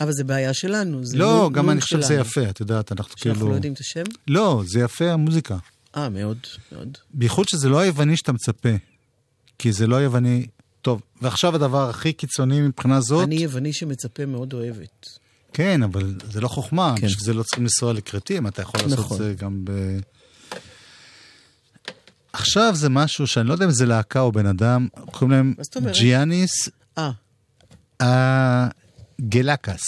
אבל 0.00 0.12
זה 0.12 0.24
בעיה 0.24 0.54
שלנו. 0.54 1.04
זה 1.04 1.18
לא, 1.18 1.42
מול, 1.42 1.52
גם 1.52 1.64
מול 1.64 1.72
אני 1.72 1.80
חושב 1.80 2.02
שזה 2.02 2.14
יפה, 2.14 2.50
את 2.50 2.60
יודעת, 2.60 2.92
אנחנו 2.92 3.08
שאנחנו 3.08 3.20
כאילו... 3.20 3.34
שאנחנו 3.34 3.50
לא 3.50 3.54
יודעים 3.54 3.72
את 3.72 3.80
השם? 3.80 4.02
לא, 4.28 4.62
זה 4.66 4.80
יפה 4.80 5.10
המוזיקה. 5.10 5.56
אה, 5.96 6.08
מאוד, 6.08 6.38
מאוד. 6.72 6.98
בייחוד 7.14 7.48
שזה 7.48 7.68
לא 7.68 7.78
היווני 7.78 8.16
שאתה 8.16 8.32
מצפה, 8.32 8.68
כי 9.58 9.72
זה 9.72 9.86
לא 9.86 9.96
היווני... 9.96 10.46
טוב, 10.82 11.02
ועכשיו 11.22 11.54
הדבר 11.54 11.90
הכי 11.90 12.12
קיצוני 12.12 12.60
מבחינה 12.60 13.00
זאת... 13.00 13.24
אני 13.24 13.34
יווני 13.34 13.72
שמצפה 13.72 14.26
מאוד 14.26 14.52
אוהבת. 14.52 15.06
כן, 15.52 15.82
אבל 15.82 16.14
זה 16.30 16.40
לא 16.40 16.48
חוכמה, 16.48 16.94
כן. 16.96 17.06
בשביל 17.06 17.24
זה 17.24 17.34
לא 17.34 17.42
צריכים 17.42 17.64
לנסוע 17.64 17.92
לכרתים, 17.92 18.46
אתה 18.46 18.62
יכול 18.62 18.80
נכון. 18.80 18.90
לעשות 18.90 19.12
את 19.12 19.16
זה 19.16 19.34
גם 19.38 19.64
ב... 19.64 19.70
עכשיו 22.32 22.74
זה 22.74 22.88
משהו 22.88 23.26
שאני 23.26 23.48
לא 23.48 23.52
יודע 23.52 23.64
אם 23.64 23.70
זה 23.70 23.86
להקה 23.86 24.20
או 24.20 24.32
בן 24.32 24.46
אדם, 24.46 24.88
קוראים 25.10 25.30
להם? 25.30 25.54
ג'יאניס 25.92 26.68
אה, 28.00 28.68
גלקס. 29.20 29.82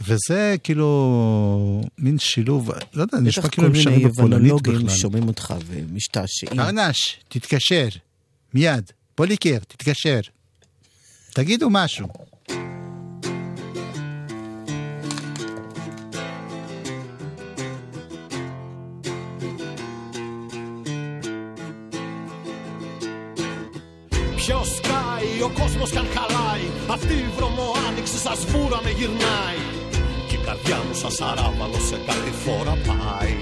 וזה 0.00 0.56
כאילו 0.62 1.82
מין 1.98 2.18
שילוב, 2.18 2.70
לא 2.94 3.02
יודע, 3.02 3.18
נשמע 3.18 3.48
כאילו 3.48 3.68
הם 3.68 3.74
שרים 3.74 4.08
בפולנית 4.08 4.52
בכלל. 4.62 4.88
שומעים 4.88 5.28
אותך 5.28 5.54
ומשתעשעים. 5.66 6.60
ארנש, 6.60 7.16
תתקשר, 7.28 7.88
מיד. 8.54 8.90
פוליקר, 9.14 9.58
תתקשר. 9.58 10.20
תגידו 11.32 11.70
משהו. 11.70 12.08
Κόσμος 25.62 25.90
κι 25.90 26.00
αν 26.02 26.08
χαλάει. 26.14 26.66
Αυτή 26.96 27.14
η 27.26 27.28
βρωμοάνοιξη 27.36 28.18
σας 28.26 28.38
βούρανε 28.50 28.92
γυρνάει. 28.98 29.62
Και 30.28 30.36
η 30.40 30.42
καρδιά 30.46 30.78
μου 30.84 30.94
σαν 31.00 31.12
σαράβαλο 31.18 31.78
σε 31.88 31.96
κάτι 32.08 32.32
φορά 32.42 32.74
πάει. 32.88 33.36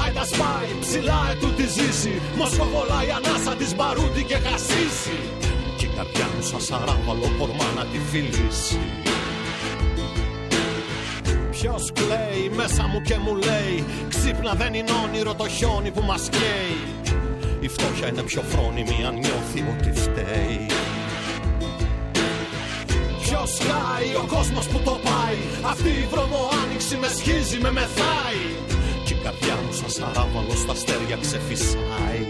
Άιντα 0.00 0.24
σπάει, 0.32 0.70
ψηλά 0.84 1.20
ετούτη 1.32 1.66
ζήσει. 1.76 2.14
Μοσκοβολάει 2.38 3.10
ανάσα 3.18 3.52
της 3.60 3.70
μπαρούτι 3.76 4.22
και 4.30 4.38
χασίσει. 4.46 5.18
Και 5.78 5.86
η 5.90 5.90
καρδιά 5.96 6.26
μου 6.32 6.42
σαν 6.50 6.62
σαράβαλο 6.68 7.28
κορμά 7.38 7.68
να 7.78 7.84
τη 7.90 7.98
φιλήσει. 8.10 8.80
Ποιος 11.50 11.92
κλαίει 11.98 12.44
μέσα 12.56 12.86
μου 12.90 13.00
και 13.00 13.16
μου 13.24 13.34
λέει 13.36 13.84
Ξύπνα 14.08 14.52
δεν 14.54 14.74
είναι 14.74 14.92
όνειρο 15.04 15.34
το 15.34 15.48
χιόνι 15.48 15.90
που 15.90 16.02
μας 16.02 16.28
καίει 16.30 16.76
Η 17.60 17.68
φτώχεια 17.68 18.08
είναι 18.08 18.22
πιο 18.22 18.42
φρόνιμη 18.42 19.04
αν 19.06 19.14
νιώθει 19.14 19.60
ότι 19.72 20.00
φταίει. 20.00 20.66
Ποιος 23.22 23.58
χάει 23.68 24.10
ο 24.22 24.24
κόσμος 24.34 24.66
που 24.66 24.78
το 24.84 25.00
πάει 25.08 25.38
Αυτή 25.72 25.88
η 25.88 26.06
βρωμοάνοιξη 26.12 26.96
με 26.96 27.08
σχίζει, 27.18 27.58
με 27.58 27.70
μεθάει. 27.72 28.42
Και 29.04 29.14
η 29.14 29.18
καρδιά 29.24 29.54
μου 29.64 29.72
σαν 29.72 29.90
σαράβαλο 29.96 30.54
στα 30.62 30.72
αστέρια 30.72 31.16
ξεφυσάει. 31.24 32.22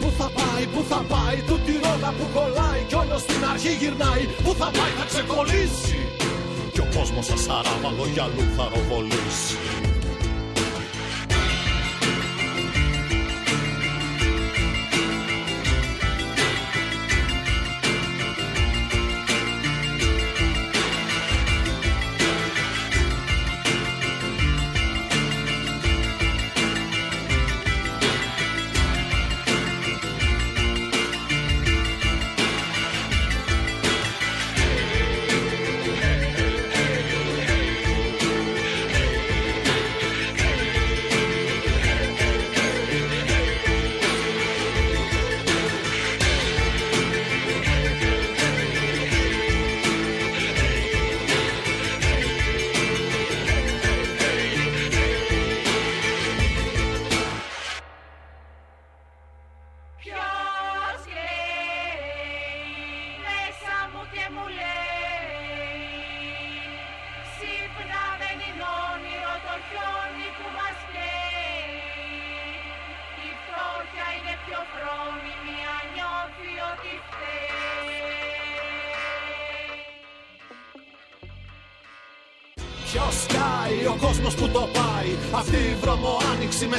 Πού 0.00 0.08
θα 0.18 0.30
πάει, 0.38 0.64
πού 0.74 0.82
θα 0.90 1.00
πάει, 1.12 1.38
τούτη 1.48 1.72
ρόδα 1.84 2.10
που 2.18 2.26
κολλάει 2.34 2.82
Κι 2.88 2.94
όλος 2.94 3.20
στην 3.20 3.44
αρχή 3.52 3.72
γυρνάει, 3.80 4.24
πού 4.44 4.50
θα 4.60 4.68
πάει 4.76 4.92
θα 4.98 5.04
ξεκολλήσει. 5.12 5.98
Κι 6.72 6.80
ο 6.80 6.86
κόσμος 6.96 7.26
σαν 7.26 7.38
σαράβαλο 7.46 8.04
για 8.14 8.22
αλλού 8.22 8.44
θα 8.56 8.64
ροβολήσει 8.72 9.91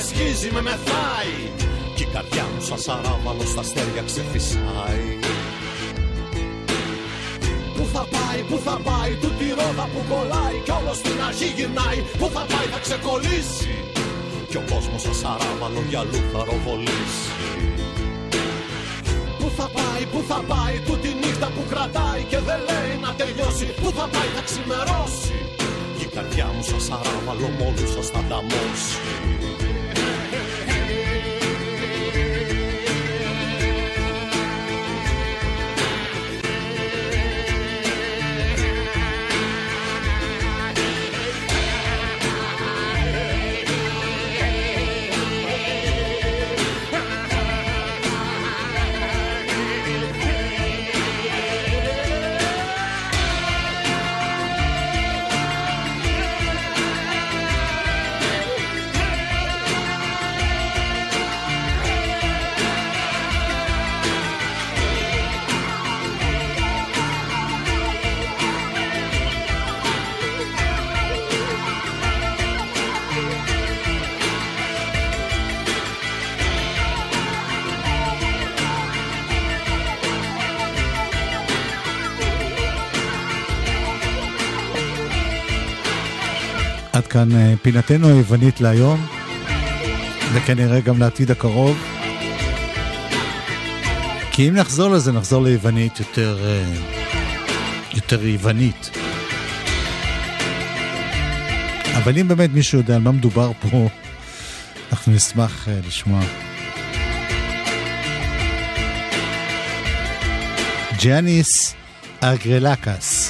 σχίζει, 0.09 0.49
με 0.55 0.61
μεθάει. 0.67 1.35
Κι 1.95 2.03
η 2.07 2.07
καρδιά 2.13 2.45
μου 2.51 2.61
σαν 2.67 2.79
σαράβαλο 2.85 3.45
στα 3.51 3.61
αστέρια 3.65 4.03
ξεφυσάει. 4.09 5.07
Πού 7.75 7.83
θα 7.93 8.03
πάει, 8.13 8.39
πού 8.49 8.57
θα 8.65 8.75
πάει, 8.87 9.11
τούτη 9.21 9.47
ρόδα 9.59 9.85
που 9.93 10.01
κολλάει. 10.11 10.57
Κι 10.65 10.73
όλος 10.79 10.97
στην 11.01 11.17
αρχή 11.27 11.47
γυρνάει. 11.57 11.99
Πού 12.19 12.27
θα 12.35 12.43
πάει, 12.51 12.67
θα 12.73 12.79
ξεκολλήσει. 12.85 13.73
Κι 14.49 14.57
ο 14.61 14.63
κόσμος 14.71 15.01
σαν 15.05 15.15
σαράβαλο 15.21 15.81
για 15.89 15.99
αλλού 16.03 16.21
θα 16.31 16.39
ροβολήσει. 16.49 17.27
Πού 19.39 19.47
θα 19.57 19.67
πάει, 19.77 20.03
πού 20.11 20.19
θα 20.29 20.39
πάει, 20.51 20.75
τούτη 20.87 21.09
νύχτα 21.21 21.47
που 21.55 21.63
κρατάει 21.71 22.21
και 22.31 22.39
δεν 22.47 22.59
λέει 22.69 22.93
να 23.03 23.11
τελειώσει. 23.19 23.65
Πού 23.81 23.87
θα 23.97 24.05
πάει, 24.13 24.29
θα 24.35 24.41
ξημερώσει. 24.49 25.37
Κι 25.97 26.05
η 26.09 26.09
καρδιά 26.15 26.47
μου 26.53 26.63
σαν 26.69 26.81
σαράβαλο 26.87 27.49
μόλις 27.59 27.89
σας 27.95 28.07
θα 28.13 28.21
ταμώσει. 28.29 28.97
כאן 87.23 87.35
אה, 87.35 87.53
פינתנו 87.61 88.07
היוונית 88.07 88.61
להיום, 88.61 89.05
וכנראה 90.33 90.79
גם 90.79 90.99
לעתיד 90.99 91.31
הקרוב. 91.31 91.77
כי 94.31 94.49
אם 94.49 94.53
נחזור 94.53 94.89
לזה, 94.89 95.11
נחזור 95.11 95.43
ליוונית 95.43 95.99
יותר, 95.99 96.39
אה, 96.45 96.63
יותר 97.93 98.25
יוונית. 98.25 98.89
אבל 101.97 102.17
אם 102.17 102.27
באמת 102.27 102.49
מישהו 102.53 102.77
יודע 102.77 102.95
על 102.95 103.01
מה 103.01 103.11
מדובר 103.11 103.51
פה, 103.61 103.87
אנחנו 104.91 105.13
נשמח 105.13 105.67
אה, 105.69 105.79
לשמוע. 105.87 106.21
ג'אניס 111.03 111.75
אגרלקס. 112.19 113.22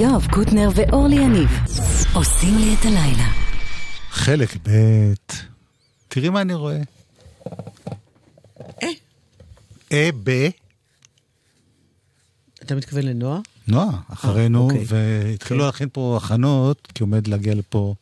יואב 0.00 0.26
קוטנר 0.30 0.68
ואורלי 0.74 1.16
יניב 1.16 1.48
עושים 2.14 2.58
לי 2.58 2.74
את 2.74 2.84
הלילה. 2.84 3.32
חלק 4.10 4.56
ב'. 4.62 5.12
תראי 6.08 6.28
מה 6.28 6.40
אני 6.40 6.54
רואה. 6.54 6.80
אה. 8.82 8.88
אה 9.92 10.10
ב... 10.24 10.48
אתה 12.62 12.74
מתכוון 12.74 13.02
לנועה? 13.02 13.40
נועה, 13.68 14.00
אחרינו, 14.12 14.64
אוקיי. 14.64 14.84
והתחילו 14.86 15.60
להכין 15.60 15.88
פה 15.92 16.18
הכנות, 16.22 16.88
כי 16.94 17.02
עומד 17.02 17.26
להגיע 17.26 17.54
לפה 17.54 17.94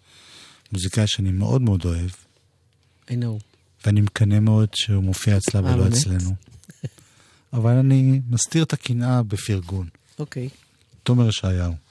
מוזיקאי 0.72 1.06
שאני 1.06 1.30
מאוד 1.30 1.62
מאוד 1.62 1.84
אוהב, 1.84 2.10
I 3.08 3.12
know. 3.12 3.42
ואני 3.86 4.00
מקנא 4.00 4.40
מאוד 4.40 4.68
שהוא 4.74 5.02
מופיע 5.02 5.36
אצלה 5.36 5.60
אה, 5.60 5.74
ולא 5.74 5.84
באמת? 5.84 5.96
אצלנו. 5.96 6.34
אבל 7.56 7.72
אני 7.72 8.20
מסתיר 8.30 8.62
את 8.62 8.72
הקנאה 8.72 9.22
בפרגון. 9.22 9.88
אוקיי. 10.18 10.48
תומר 11.02 11.28
ישעיהו. 11.28 11.85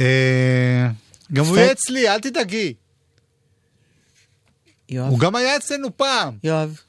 אה, 0.00 0.88
גם 1.32 1.44
הוא 1.44 1.56
יהיה 1.56 1.72
אצלי, 1.72 2.08
אל 2.08 2.20
תדאגי. 2.20 2.74
יואב. 4.88 5.10
הוא 5.10 5.18
גם 5.18 5.36
היה 5.36 5.56
אצלנו 5.56 5.96
פעם. 5.96 6.34
יואב. 6.44 6.80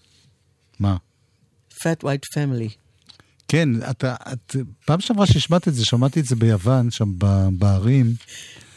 מה? 0.79 0.95
Fat 1.73 2.03
White 2.03 2.33
Family. 2.35 2.69
כן, 3.47 3.69
אתה, 3.89 4.15
את, 4.33 4.55
פעם 4.85 4.99
שעברה 4.99 5.25
שהשמעת 5.25 5.67
את 5.67 5.73
זה, 5.73 5.85
שמעתי 5.85 6.19
את 6.19 6.25
זה 6.25 6.35
ביוון, 6.35 6.91
שם 6.91 7.11
ב- 7.17 7.47
בערים. 7.51 8.13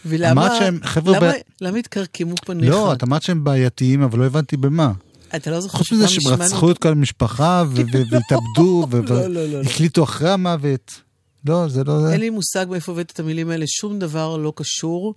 ולמה... 0.06 0.30
אמרת 0.46 0.52
שהם- 0.58 0.80
חבר'ה, 0.84 1.16
למה, 1.18 1.32
ב- 1.32 1.64
למה 1.64 1.78
התקרקמו 1.78 2.34
פניך? 2.44 2.70
לא, 2.70 2.92
את 2.92 3.02
אמרת 3.02 3.22
שהם 3.22 3.44
בעייתיים, 3.44 4.02
אבל 4.02 4.18
לא 4.18 4.26
הבנתי 4.26 4.56
במה. 4.56 4.92
אתה 5.36 5.50
לא 5.50 5.60
זוכר 5.60 5.78
חוץ 5.78 5.92
מזה 5.92 6.08
שהם 6.08 6.32
רצחו 6.32 6.70
את 6.70 6.78
כל 6.78 6.88
המשפחה 6.88 7.64
והתאבדו 7.70 8.86
לא, 9.08 9.26
לא, 9.28 9.46
לא. 9.46 9.56
והקליטו 9.58 10.04
אחרי 10.04 10.30
המוות. 10.30 11.00
לא, 11.44 11.68
זה 11.68 11.84
לא. 11.84 12.10
אין 12.12 12.20
לי 12.20 12.30
מושג 12.30 12.66
מאיפה 12.70 12.92
הבאת 12.92 13.10
את 13.10 13.20
המילים 13.20 13.50
האלה, 13.50 13.64
שום 13.68 13.98
דבר 13.98 14.36
לא 14.36 14.52
קשור. 14.56 15.14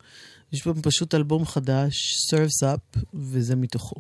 יש 0.53 0.62
פה 0.62 0.73
פשוט 0.81 1.15
אלבום 1.15 1.45
חדש, 1.45 1.95
Serves 2.31 2.67
Up, 2.67 2.99
וזה 3.13 3.55
מתוכו. 3.55 3.95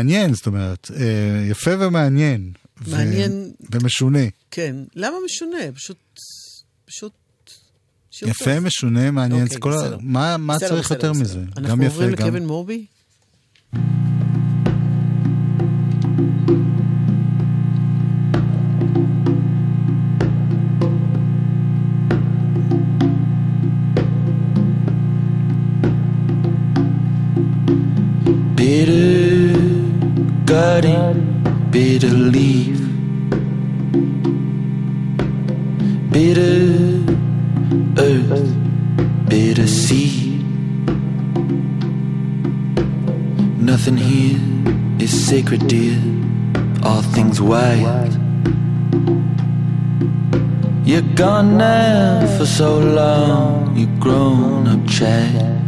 מעניין, 0.00 0.34
זאת 0.34 0.46
אומרת, 0.46 0.90
אה, 0.96 1.46
יפה 1.50 1.70
ומעניין. 1.78 2.52
ו- 2.82 2.90
מעניין. 2.90 3.52
ומשונה. 3.72 4.18
כן. 4.50 4.76
למה 4.94 5.16
משונה? 5.24 5.58
פשוט... 5.74 5.96
פשוט... 6.84 7.12
יפה, 8.22 8.44
טוב. 8.44 8.58
משונה, 8.58 9.10
מעניין. 9.10 9.42
אוקיי, 9.42 9.56
כל 9.60 9.72
בסדר. 9.76 9.98
מה 10.00 10.36
מה 10.36 10.54
בסדר, 10.56 10.68
צריך 10.68 10.92
בסדר, 10.92 10.96
יותר 10.96 11.12
בסדר. 11.12 11.22
מזה? 11.22 11.40
אנחנו 11.56 11.68
גם 11.68 11.82
יפה, 11.82 11.92
עוברים 11.94 12.14
גם... 12.14 12.26
לקווין 12.26 12.46
מורבי? 12.46 12.86
Bitter 13.74 13.80
bitter 31.70 32.08
leaf, 32.08 32.78
bitter 36.10 37.00
earth, 37.96 38.54
bitter 39.28 39.66
seed. 39.66 40.44
Nothing 43.58 43.96
here 43.96 44.40
is 44.98 45.12
sacred, 45.28 45.66
dear. 45.66 45.98
All 46.82 47.02
things 47.02 47.40
wild. 47.40 48.12
You're 50.84 51.10
gone 51.14 51.56
now 51.56 52.26
for 52.36 52.44
so 52.44 52.78
long, 52.78 53.76
you've 53.76 53.98
grown 53.98 54.66
up 54.66 54.86
child. 54.86 55.59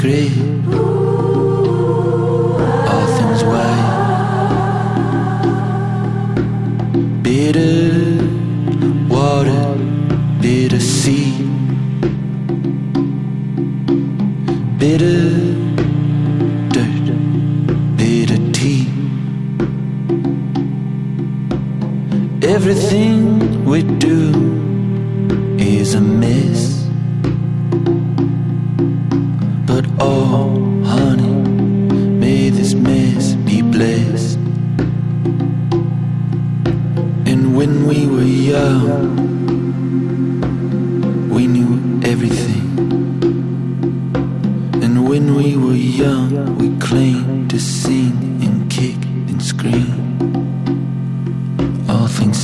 creio. 0.00 0.49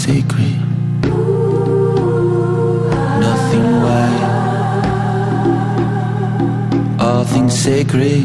Sacred, 0.06 0.60
nothing 3.26 3.66
wild. 3.82 4.22
All 7.00 7.24
things 7.24 7.54
sacred, 7.58 8.22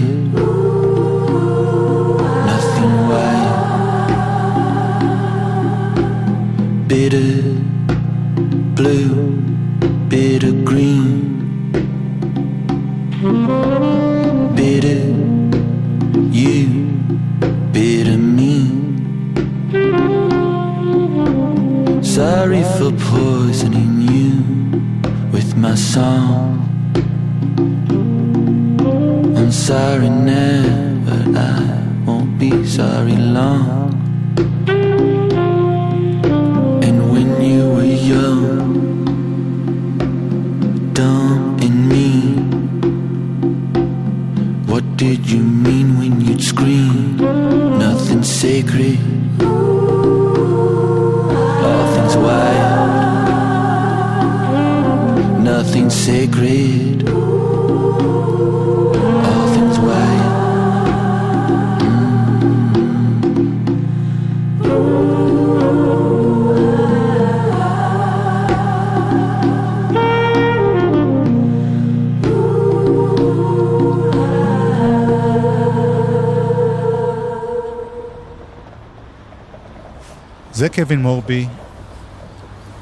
קווין 80.91 81.01
מורבי, 81.01 81.47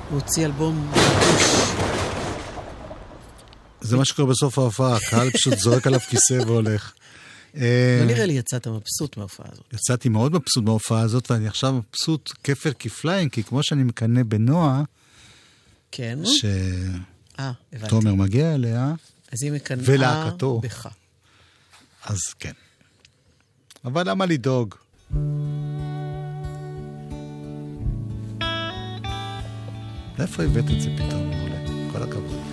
הוא 0.10 0.20
הוציא 0.22 0.46
אלבום... 0.46 0.92
זה 3.82 3.98
מה 3.98 4.06
שקורה 4.06 4.30
בסוף 4.30 4.60
ההופעה, 4.60 4.96
הקהל 4.96 5.32
פשוט 5.38 5.58
זורק 5.58 5.88
עליו 5.88 6.00
כיסא 6.00 6.34
והולך. 6.34 6.94
אה, 7.56 7.98
לא 8.02 8.06
נראה 8.06 8.26
לי 8.26 8.34
יצאת 8.34 8.68
מבסוט 8.68 9.18
מההופעה 9.18 9.46
הזאת. 9.52 9.74
יצאתי 9.74 10.10
מאוד 10.10 10.34
מבסוט 10.34 10.64
מההופעה 10.64 11.02
הזאת, 11.02 11.32
ואני 11.32 11.48
עכשיו 11.48 11.74
מבסוט 11.74 12.32
כפל 12.44 12.72
כפליים, 12.80 13.30
כי 13.30 13.44
כמו 13.44 13.64
שאני 13.64 13.84
מקנא 13.84 14.24
בנועה, 14.24 14.84
כן? 15.92 16.20
שתומר 16.26 16.60
אה, 17.40 17.52
הבנתי. 17.74 18.12
מגיע 18.12 18.56
אליה, 18.56 18.94
אז 19.32 19.44
היא 19.44 19.52
מקנאה 19.52 19.84
ולהקתו. 19.86 20.60
בך. 20.60 20.88
אז 22.06 22.20
כן. 22.40 22.54
אבל 23.86 24.10
למה 24.10 24.26
לדאוג? 24.26 24.76
מאיפה 30.20 30.44
הבאת 30.44 30.72
את 30.72 30.82
זה 30.82 30.90
פתאום, 30.96 31.30
מעולה? 31.30 31.56
כל 31.92 32.04
הכבוד. 32.04 32.49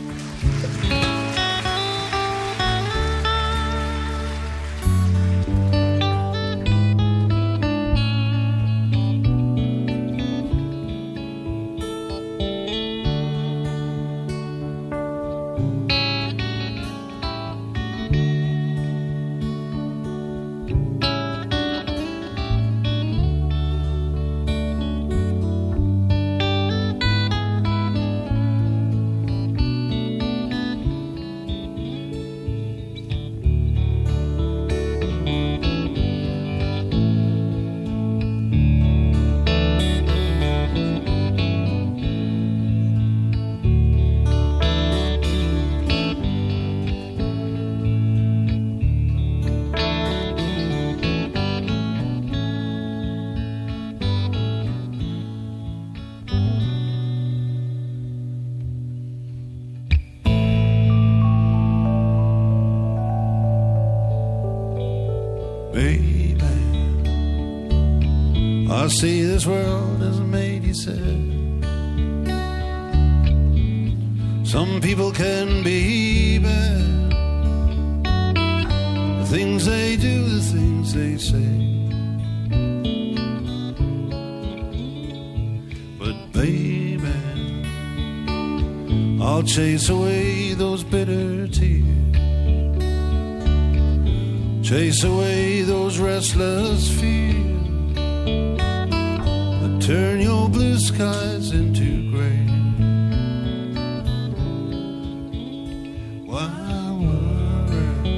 I'll 89.26 89.42
chase 89.42 89.88
away 89.88 90.54
those 90.54 90.84
bitter 90.84 91.48
tears. 91.48 91.82
Chase 94.64 95.02
away 95.02 95.62
those 95.62 95.98
restless 95.98 96.88
fears 96.88 97.94
that 99.60 99.78
turn 99.80 100.20
your 100.20 100.48
blue 100.48 100.78
skies 100.78 101.50
into 101.50 102.08
gray. 102.12 102.46
Why 106.24 106.48
worry? 107.02 108.12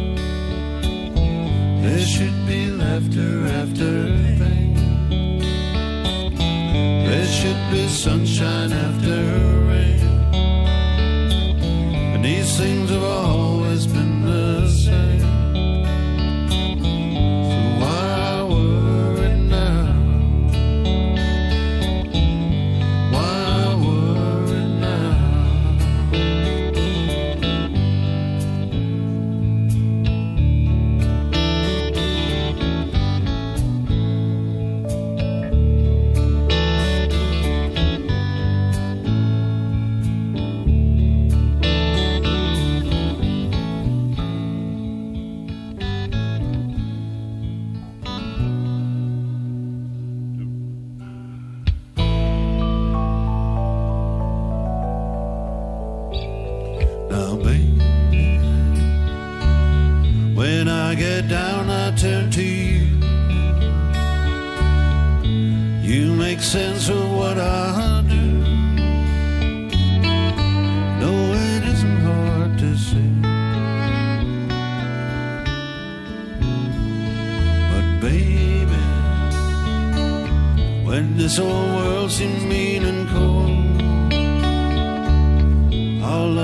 There 1.84 2.04
should 2.04 2.46
be 2.46 2.70
laughter 2.70 3.46
after 3.62 3.92
pain. 4.40 4.74
There 7.06 7.26
should 7.26 7.70
be 7.72 7.88
sunshine 7.88 8.72
after 8.74 9.47
of 12.90 13.02
all 13.04 13.27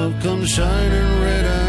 love 0.05 0.23
comes 0.23 0.51
shining 0.51 1.21
red 1.23 1.47
and 1.47 1.64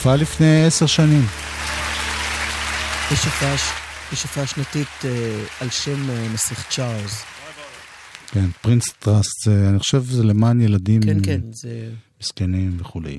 הופעה 0.00 0.16
לפני 0.16 0.64
עשר 0.64 0.86
שנים. 0.86 1.26
יש 3.12 3.24
הופעה 3.24 3.58
ש- 3.58 3.62
יש 4.12 4.22
הופעה 4.22 4.46
שנתית 4.46 4.88
אה, 5.04 5.10
על 5.60 5.70
שם 5.70 6.10
אה, 6.10 6.26
נסיך 6.34 6.66
צ'ארלס. 6.70 7.22
כן, 8.32 8.46
פרינס 8.60 8.84
טראסט, 8.98 9.48
אני 9.70 9.78
חושב 9.78 10.02
שזה 10.04 10.24
למען 10.24 10.60
ילדים 10.60 11.02
כן, 11.02 11.16
כן, 11.24 11.40
זה... 11.52 11.88
מסכנים 12.22 12.76
וכולי. 12.80 13.18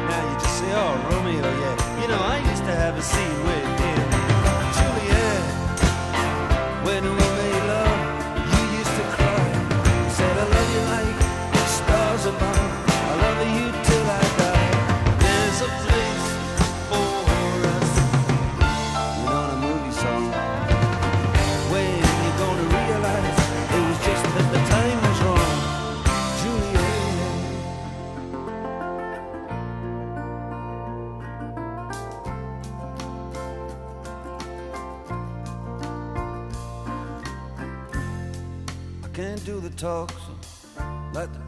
Say, 0.61 0.73
oh, 0.73 0.93
Romeo, 1.09 1.41
yeah. 1.41 2.01
You 2.01 2.07
know, 2.07 2.19
I 2.19 2.37
used 2.47 2.63
to 2.65 2.75
have 2.75 2.95
a 2.95 3.01
scene 3.01 3.43
with 3.45 3.80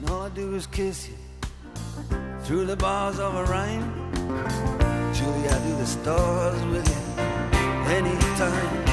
and 0.00 0.10
all 0.10 0.22
I 0.22 0.28
do 0.30 0.54
is 0.54 0.66
kiss 0.66 1.08
you 1.08 1.16
through 2.42 2.66
the 2.66 2.76
bars 2.76 3.18
of 3.18 3.34
a 3.34 3.44
rhyme. 3.44 3.92
Julie, 5.12 5.48
I 5.48 5.58
do 5.66 5.76
the 5.76 5.86
stars 5.86 6.64
with 6.66 6.88
you 6.88 7.22
anytime. 7.92 8.89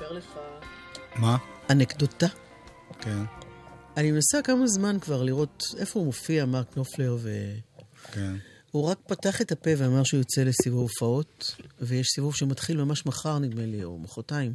אספר 0.00 0.12
לך 0.12 0.38
מה? 1.16 1.36
אנקדוטה. 1.70 2.26
כן, 3.00 3.22
אני 3.96 4.12
מנסה 4.12 4.42
כמה 4.44 4.66
זמן 4.66 4.98
כבר 5.00 5.22
לראות 5.22 5.64
איפה 5.76 5.98
הוא 5.98 6.06
מופיע, 6.06 6.44
מרק 6.44 6.76
נופלר, 6.76 7.16
ו... 7.20 7.54
כן. 8.12 8.34
הוא 8.70 8.84
רק 8.84 8.98
פתח 9.06 9.40
את 9.40 9.52
הפה 9.52 9.70
ואמר 9.76 10.04
שהוא 10.04 10.18
יוצא 10.18 10.42
לסיבוב 10.42 10.80
הופעות, 10.80 11.56
ויש 11.80 12.06
סיבוב 12.14 12.34
שמתחיל 12.34 12.84
ממש 12.84 13.06
מחר, 13.06 13.38
נדמה 13.38 13.66
לי, 13.66 13.84
או 13.84 13.98
מחרתיים, 13.98 14.54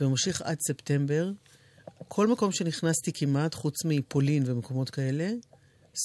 וממשיך 0.00 0.42
עד 0.42 0.58
ספטמבר. 0.68 1.30
כל 2.08 2.26
מקום 2.26 2.52
שנכנסתי 2.52 3.12
כמעט, 3.14 3.54
חוץ 3.54 3.84
מפולין 3.84 4.42
ומקומות 4.46 4.90
כאלה, 4.90 5.30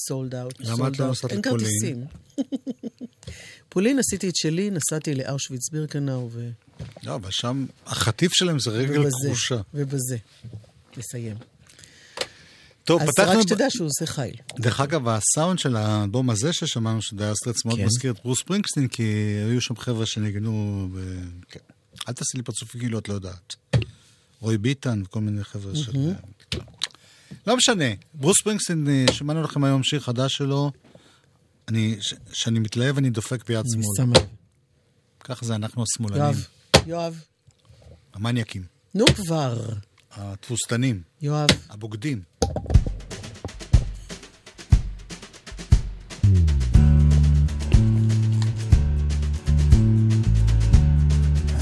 סולד 0.08 0.34
אאוט. 0.34 0.60
למה 0.60 0.88
את 0.88 0.98
לא 0.98 1.06
נוסעת 1.06 1.30
אין 1.30 1.40
לפולין? 1.40 1.58
כרטיסים. 1.58 2.04
פולין 3.68 3.98
עשיתי 3.98 4.28
את 4.28 4.36
שלי, 4.36 4.70
נסעתי 4.70 5.14
לאושוויץ 5.14 5.68
בירקנאו, 5.70 6.28
ו... 6.32 6.50
לא, 7.02 7.14
אבל 7.14 7.30
שם 7.30 7.66
החטיף 7.86 8.32
שלהם 8.34 8.58
זה 8.58 8.70
רגל 8.70 9.00
ובזה, 9.00 9.16
כרושה. 9.26 9.60
ובזה. 9.74 10.16
נסיים. 10.96 11.36
טוב, 12.84 13.02
אז 13.02 13.08
פתחנו... 13.08 13.30
רק 13.30 13.38
ב- 13.38 13.42
שתדע 13.42 13.70
שהוא 13.70 13.86
עושה 13.86 14.06
חיל. 14.06 14.34
דרך 14.58 14.80
אגב, 14.80 15.08
הסאונד 15.08 15.58
של 15.58 15.76
האלבום 15.76 16.30
הזה 16.30 16.52
ששמענו, 16.52 17.02
סטרטס, 17.02 17.64
מאוד 17.64 17.78
כן. 17.78 17.84
מזכיר 17.86 18.10
את 18.12 18.16
ברוס 18.22 18.42
ספרינגסטין, 18.42 18.88
כי 18.88 19.02
היו 19.48 19.60
שם 19.60 19.76
חבר'ה 19.76 20.06
שניגנו... 20.06 20.88
ב... 20.94 20.98
כן. 21.48 21.60
אל 22.08 22.12
תעשי 22.12 22.36
לי 22.36 22.42
פרצופי 22.42 22.78
כאילו 22.78 22.98
את 22.98 23.08
לא 23.08 23.14
יודעת. 23.14 23.54
רוי 24.40 24.58
ביטן 24.58 25.02
וכל 25.04 25.20
מיני 25.20 25.44
חבר'ה 25.44 25.76
של... 25.76 25.92
לא 27.46 27.56
משנה. 27.56 27.84
ברוס 28.14 28.42
ספרינגסטין, 28.42 28.88
אה, 28.88 29.12
שמענו 29.12 29.42
לכם 29.42 29.64
היום 29.64 29.82
שיר 29.82 30.00
חדש 30.00 30.32
שלו. 30.34 30.70
אני, 31.68 31.96
ש- 32.00 32.14
שאני 32.32 32.58
מתלהב, 32.58 32.98
אני 32.98 33.10
דופק 33.10 33.48
ביד 33.48 33.64
שמאל. 33.96 34.18
ככה 35.20 35.46
זה 35.46 35.54
אנחנו 35.54 35.82
השמאלנים. 35.82 36.34
יואב, 36.85 36.87
יואב, 36.87 37.23
המניאקים. 38.13 38.63
נו 38.95 39.05
כבר. 39.15 39.59
התבוסתנים. 40.11 41.01
יואב. 41.21 41.49
הבוגדים. 41.69 42.21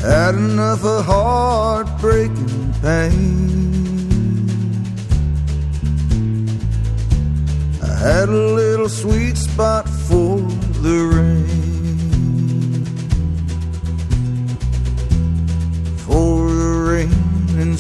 Had 0.06 0.36
enough 0.36 0.84
of 0.86 1.04
heartbreaking 1.12 2.74
pain. 2.84 3.66
I 7.82 7.94
had 8.08 8.30
a 8.30 8.44
little 8.62 8.88
sweet 8.88 9.36
spot 9.36 9.90
for 10.08 10.38
the 10.86 10.98
rain. 11.16 11.59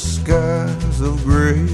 Skies 0.00 1.00
of 1.00 1.22
gray. 1.24 1.66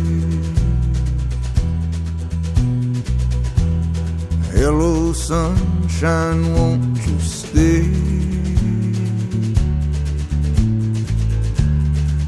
Hello, 4.53 5.13
sunshine, 5.13 6.53
won't 6.55 6.99
you 7.07 7.21
stay? 7.21 7.85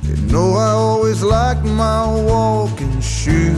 You 0.06 0.16
know 0.32 0.52
I 0.52 0.70
always 0.70 1.22
liked 1.22 1.64
my 1.64 2.06
walking 2.06 3.00
shoes 3.00 3.56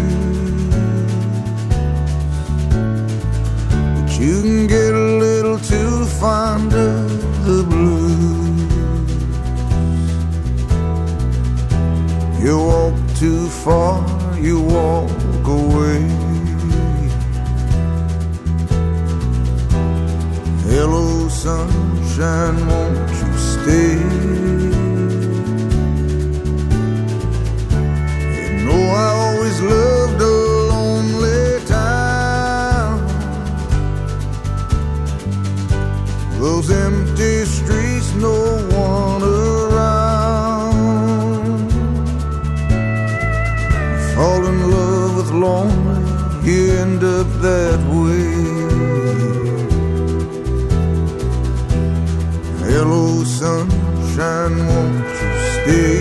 But 3.95 4.11
you 4.19 4.41
can 4.43 4.67
get 4.67 4.95
a 4.95 5.09
little 5.27 5.59
too 5.59 6.07
fond 6.21 6.73
of 6.73 7.45
the 7.45 7.65
blues 7.65 7.90
You 12.43 12.57
walk 12.59 12.95
too 13.17 13.49
far, 13.49 14.01
you 14.41 14.63
walk 14.63 15.47
away 15.47 16.01
Hello 20.71 21.29
sunshine, 21.29 22.67
won't 22.67 23.11
you 23.21 23.33
stay? 23.53 23.97
You 28.37 28.49
know 28.65 28.83
I 29.05 29.09
always 29.27 29.61
loved 29.61 30.21
a 30.23 30.37
lonely 30.73 31.65
town. 31.67 33.07
Those 36.39 36.71
empty 36.71 37.45
streets, 37.45 38.15
no 38.15 38.37
one 38.71 39.23
lonely, 45.41 46.01
you 46.47 46.61
end 46.85 47.03
up 47.03 47.29
that 47.47 47.81
way. 48.01 48.29
Hello, 52.69 53.25
sunshine, 53.25 54.57
won't 54.69 55.09
you 55.21 55.31
stay? 55.55 56.00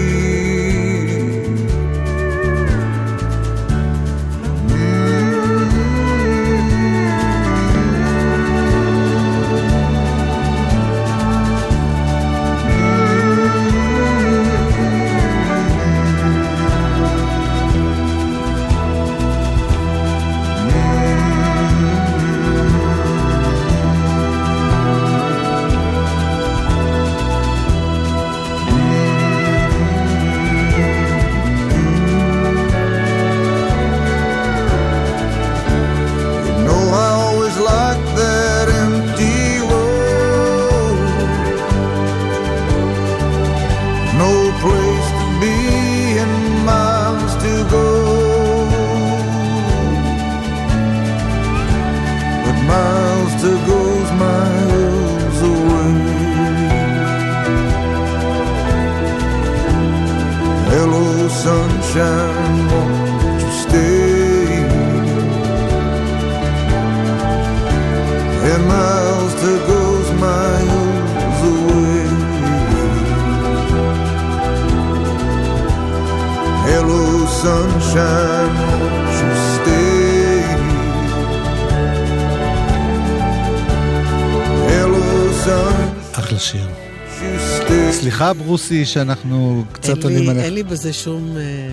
ברוסי, 88.49 88.85
שאנחנו 88.85 89.63
קצת 89.71 90.03
עולים 90.03 90.19
לי- 90.23 90.29
עליך. 90.29 90.43
אין 90.43 90.53
לי 90.53 90.63
בזה 90.63 90.93
שום... 90.93 91.37
אה, 91.37 91.69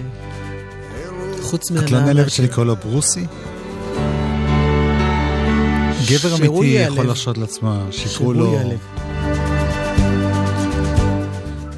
חוץ 1.43 1.71
את 1.73 1.91
לא 1.91 2.01
נעלבת. 2.01 2.39
לקרוא 2.39 2.65
לו 2.65 2.77
ברוסי? 2.77 3.25
גבר 6.09 6.35
אמיתי. 6.37 6.67
יכול 6.67 7.07
להרשות 7.07 7.39
לעצמה, 7.39 7.87
שיקראו 7.91 8.11
שהוא 8.15 8.35
לו... 8.35 8.59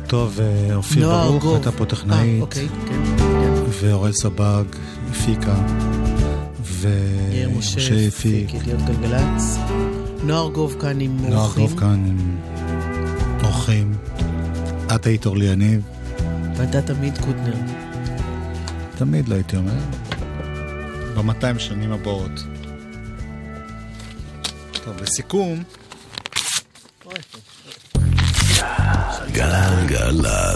טוב, 0.06 0.38
אה, 0.40 0.74
אופיר 0.74 1.08
ברוך. 1.08 1.44
הייתה 1.54 1.72
פה 1.72 1.84
טכנאית, 1.84 2.36
אה, 2.36 2.40
אוקיי, 2.40 2.68
כן, 2.88 3.04
כן. 3.16 3.24
ואורל 3.80 4.12
סבג 4.12 4.64
הפיקה, 5.10 5.54
ומשה 6.64 8.06
הפיק. 8.08 8.50
נועה 10.24 10.40
ארגוב 10.40 10.76
כאן 10.80 11.00
עם 11.00 11.16
אורחים. 11.24 11.64
ארגוב 11.64 11.80
כאן 11.80 12.04
עם 12.06 12.36
אורחים. 13.44 13.94
את 14.94 15.06
היית 15.06 15.26
אורלי 15.26 15.44
יניב, 15.44 15.80
ואתה 16.56 16.82
תמיד 16.82 17.18
קוטנר. 17.18 17.54
תמיד 18.98 19.28
לא 19.28 19.34
הייתי 19.34 19.56
אומר. 19.56 19.72
ב-200 21.14 21.58
שנים 21.58 21.92
הבאות. 21.92 22.30
טוב, 24.84 25.02
לסיכום, 25.02 25.62
גלגלצ. 29.32 30.47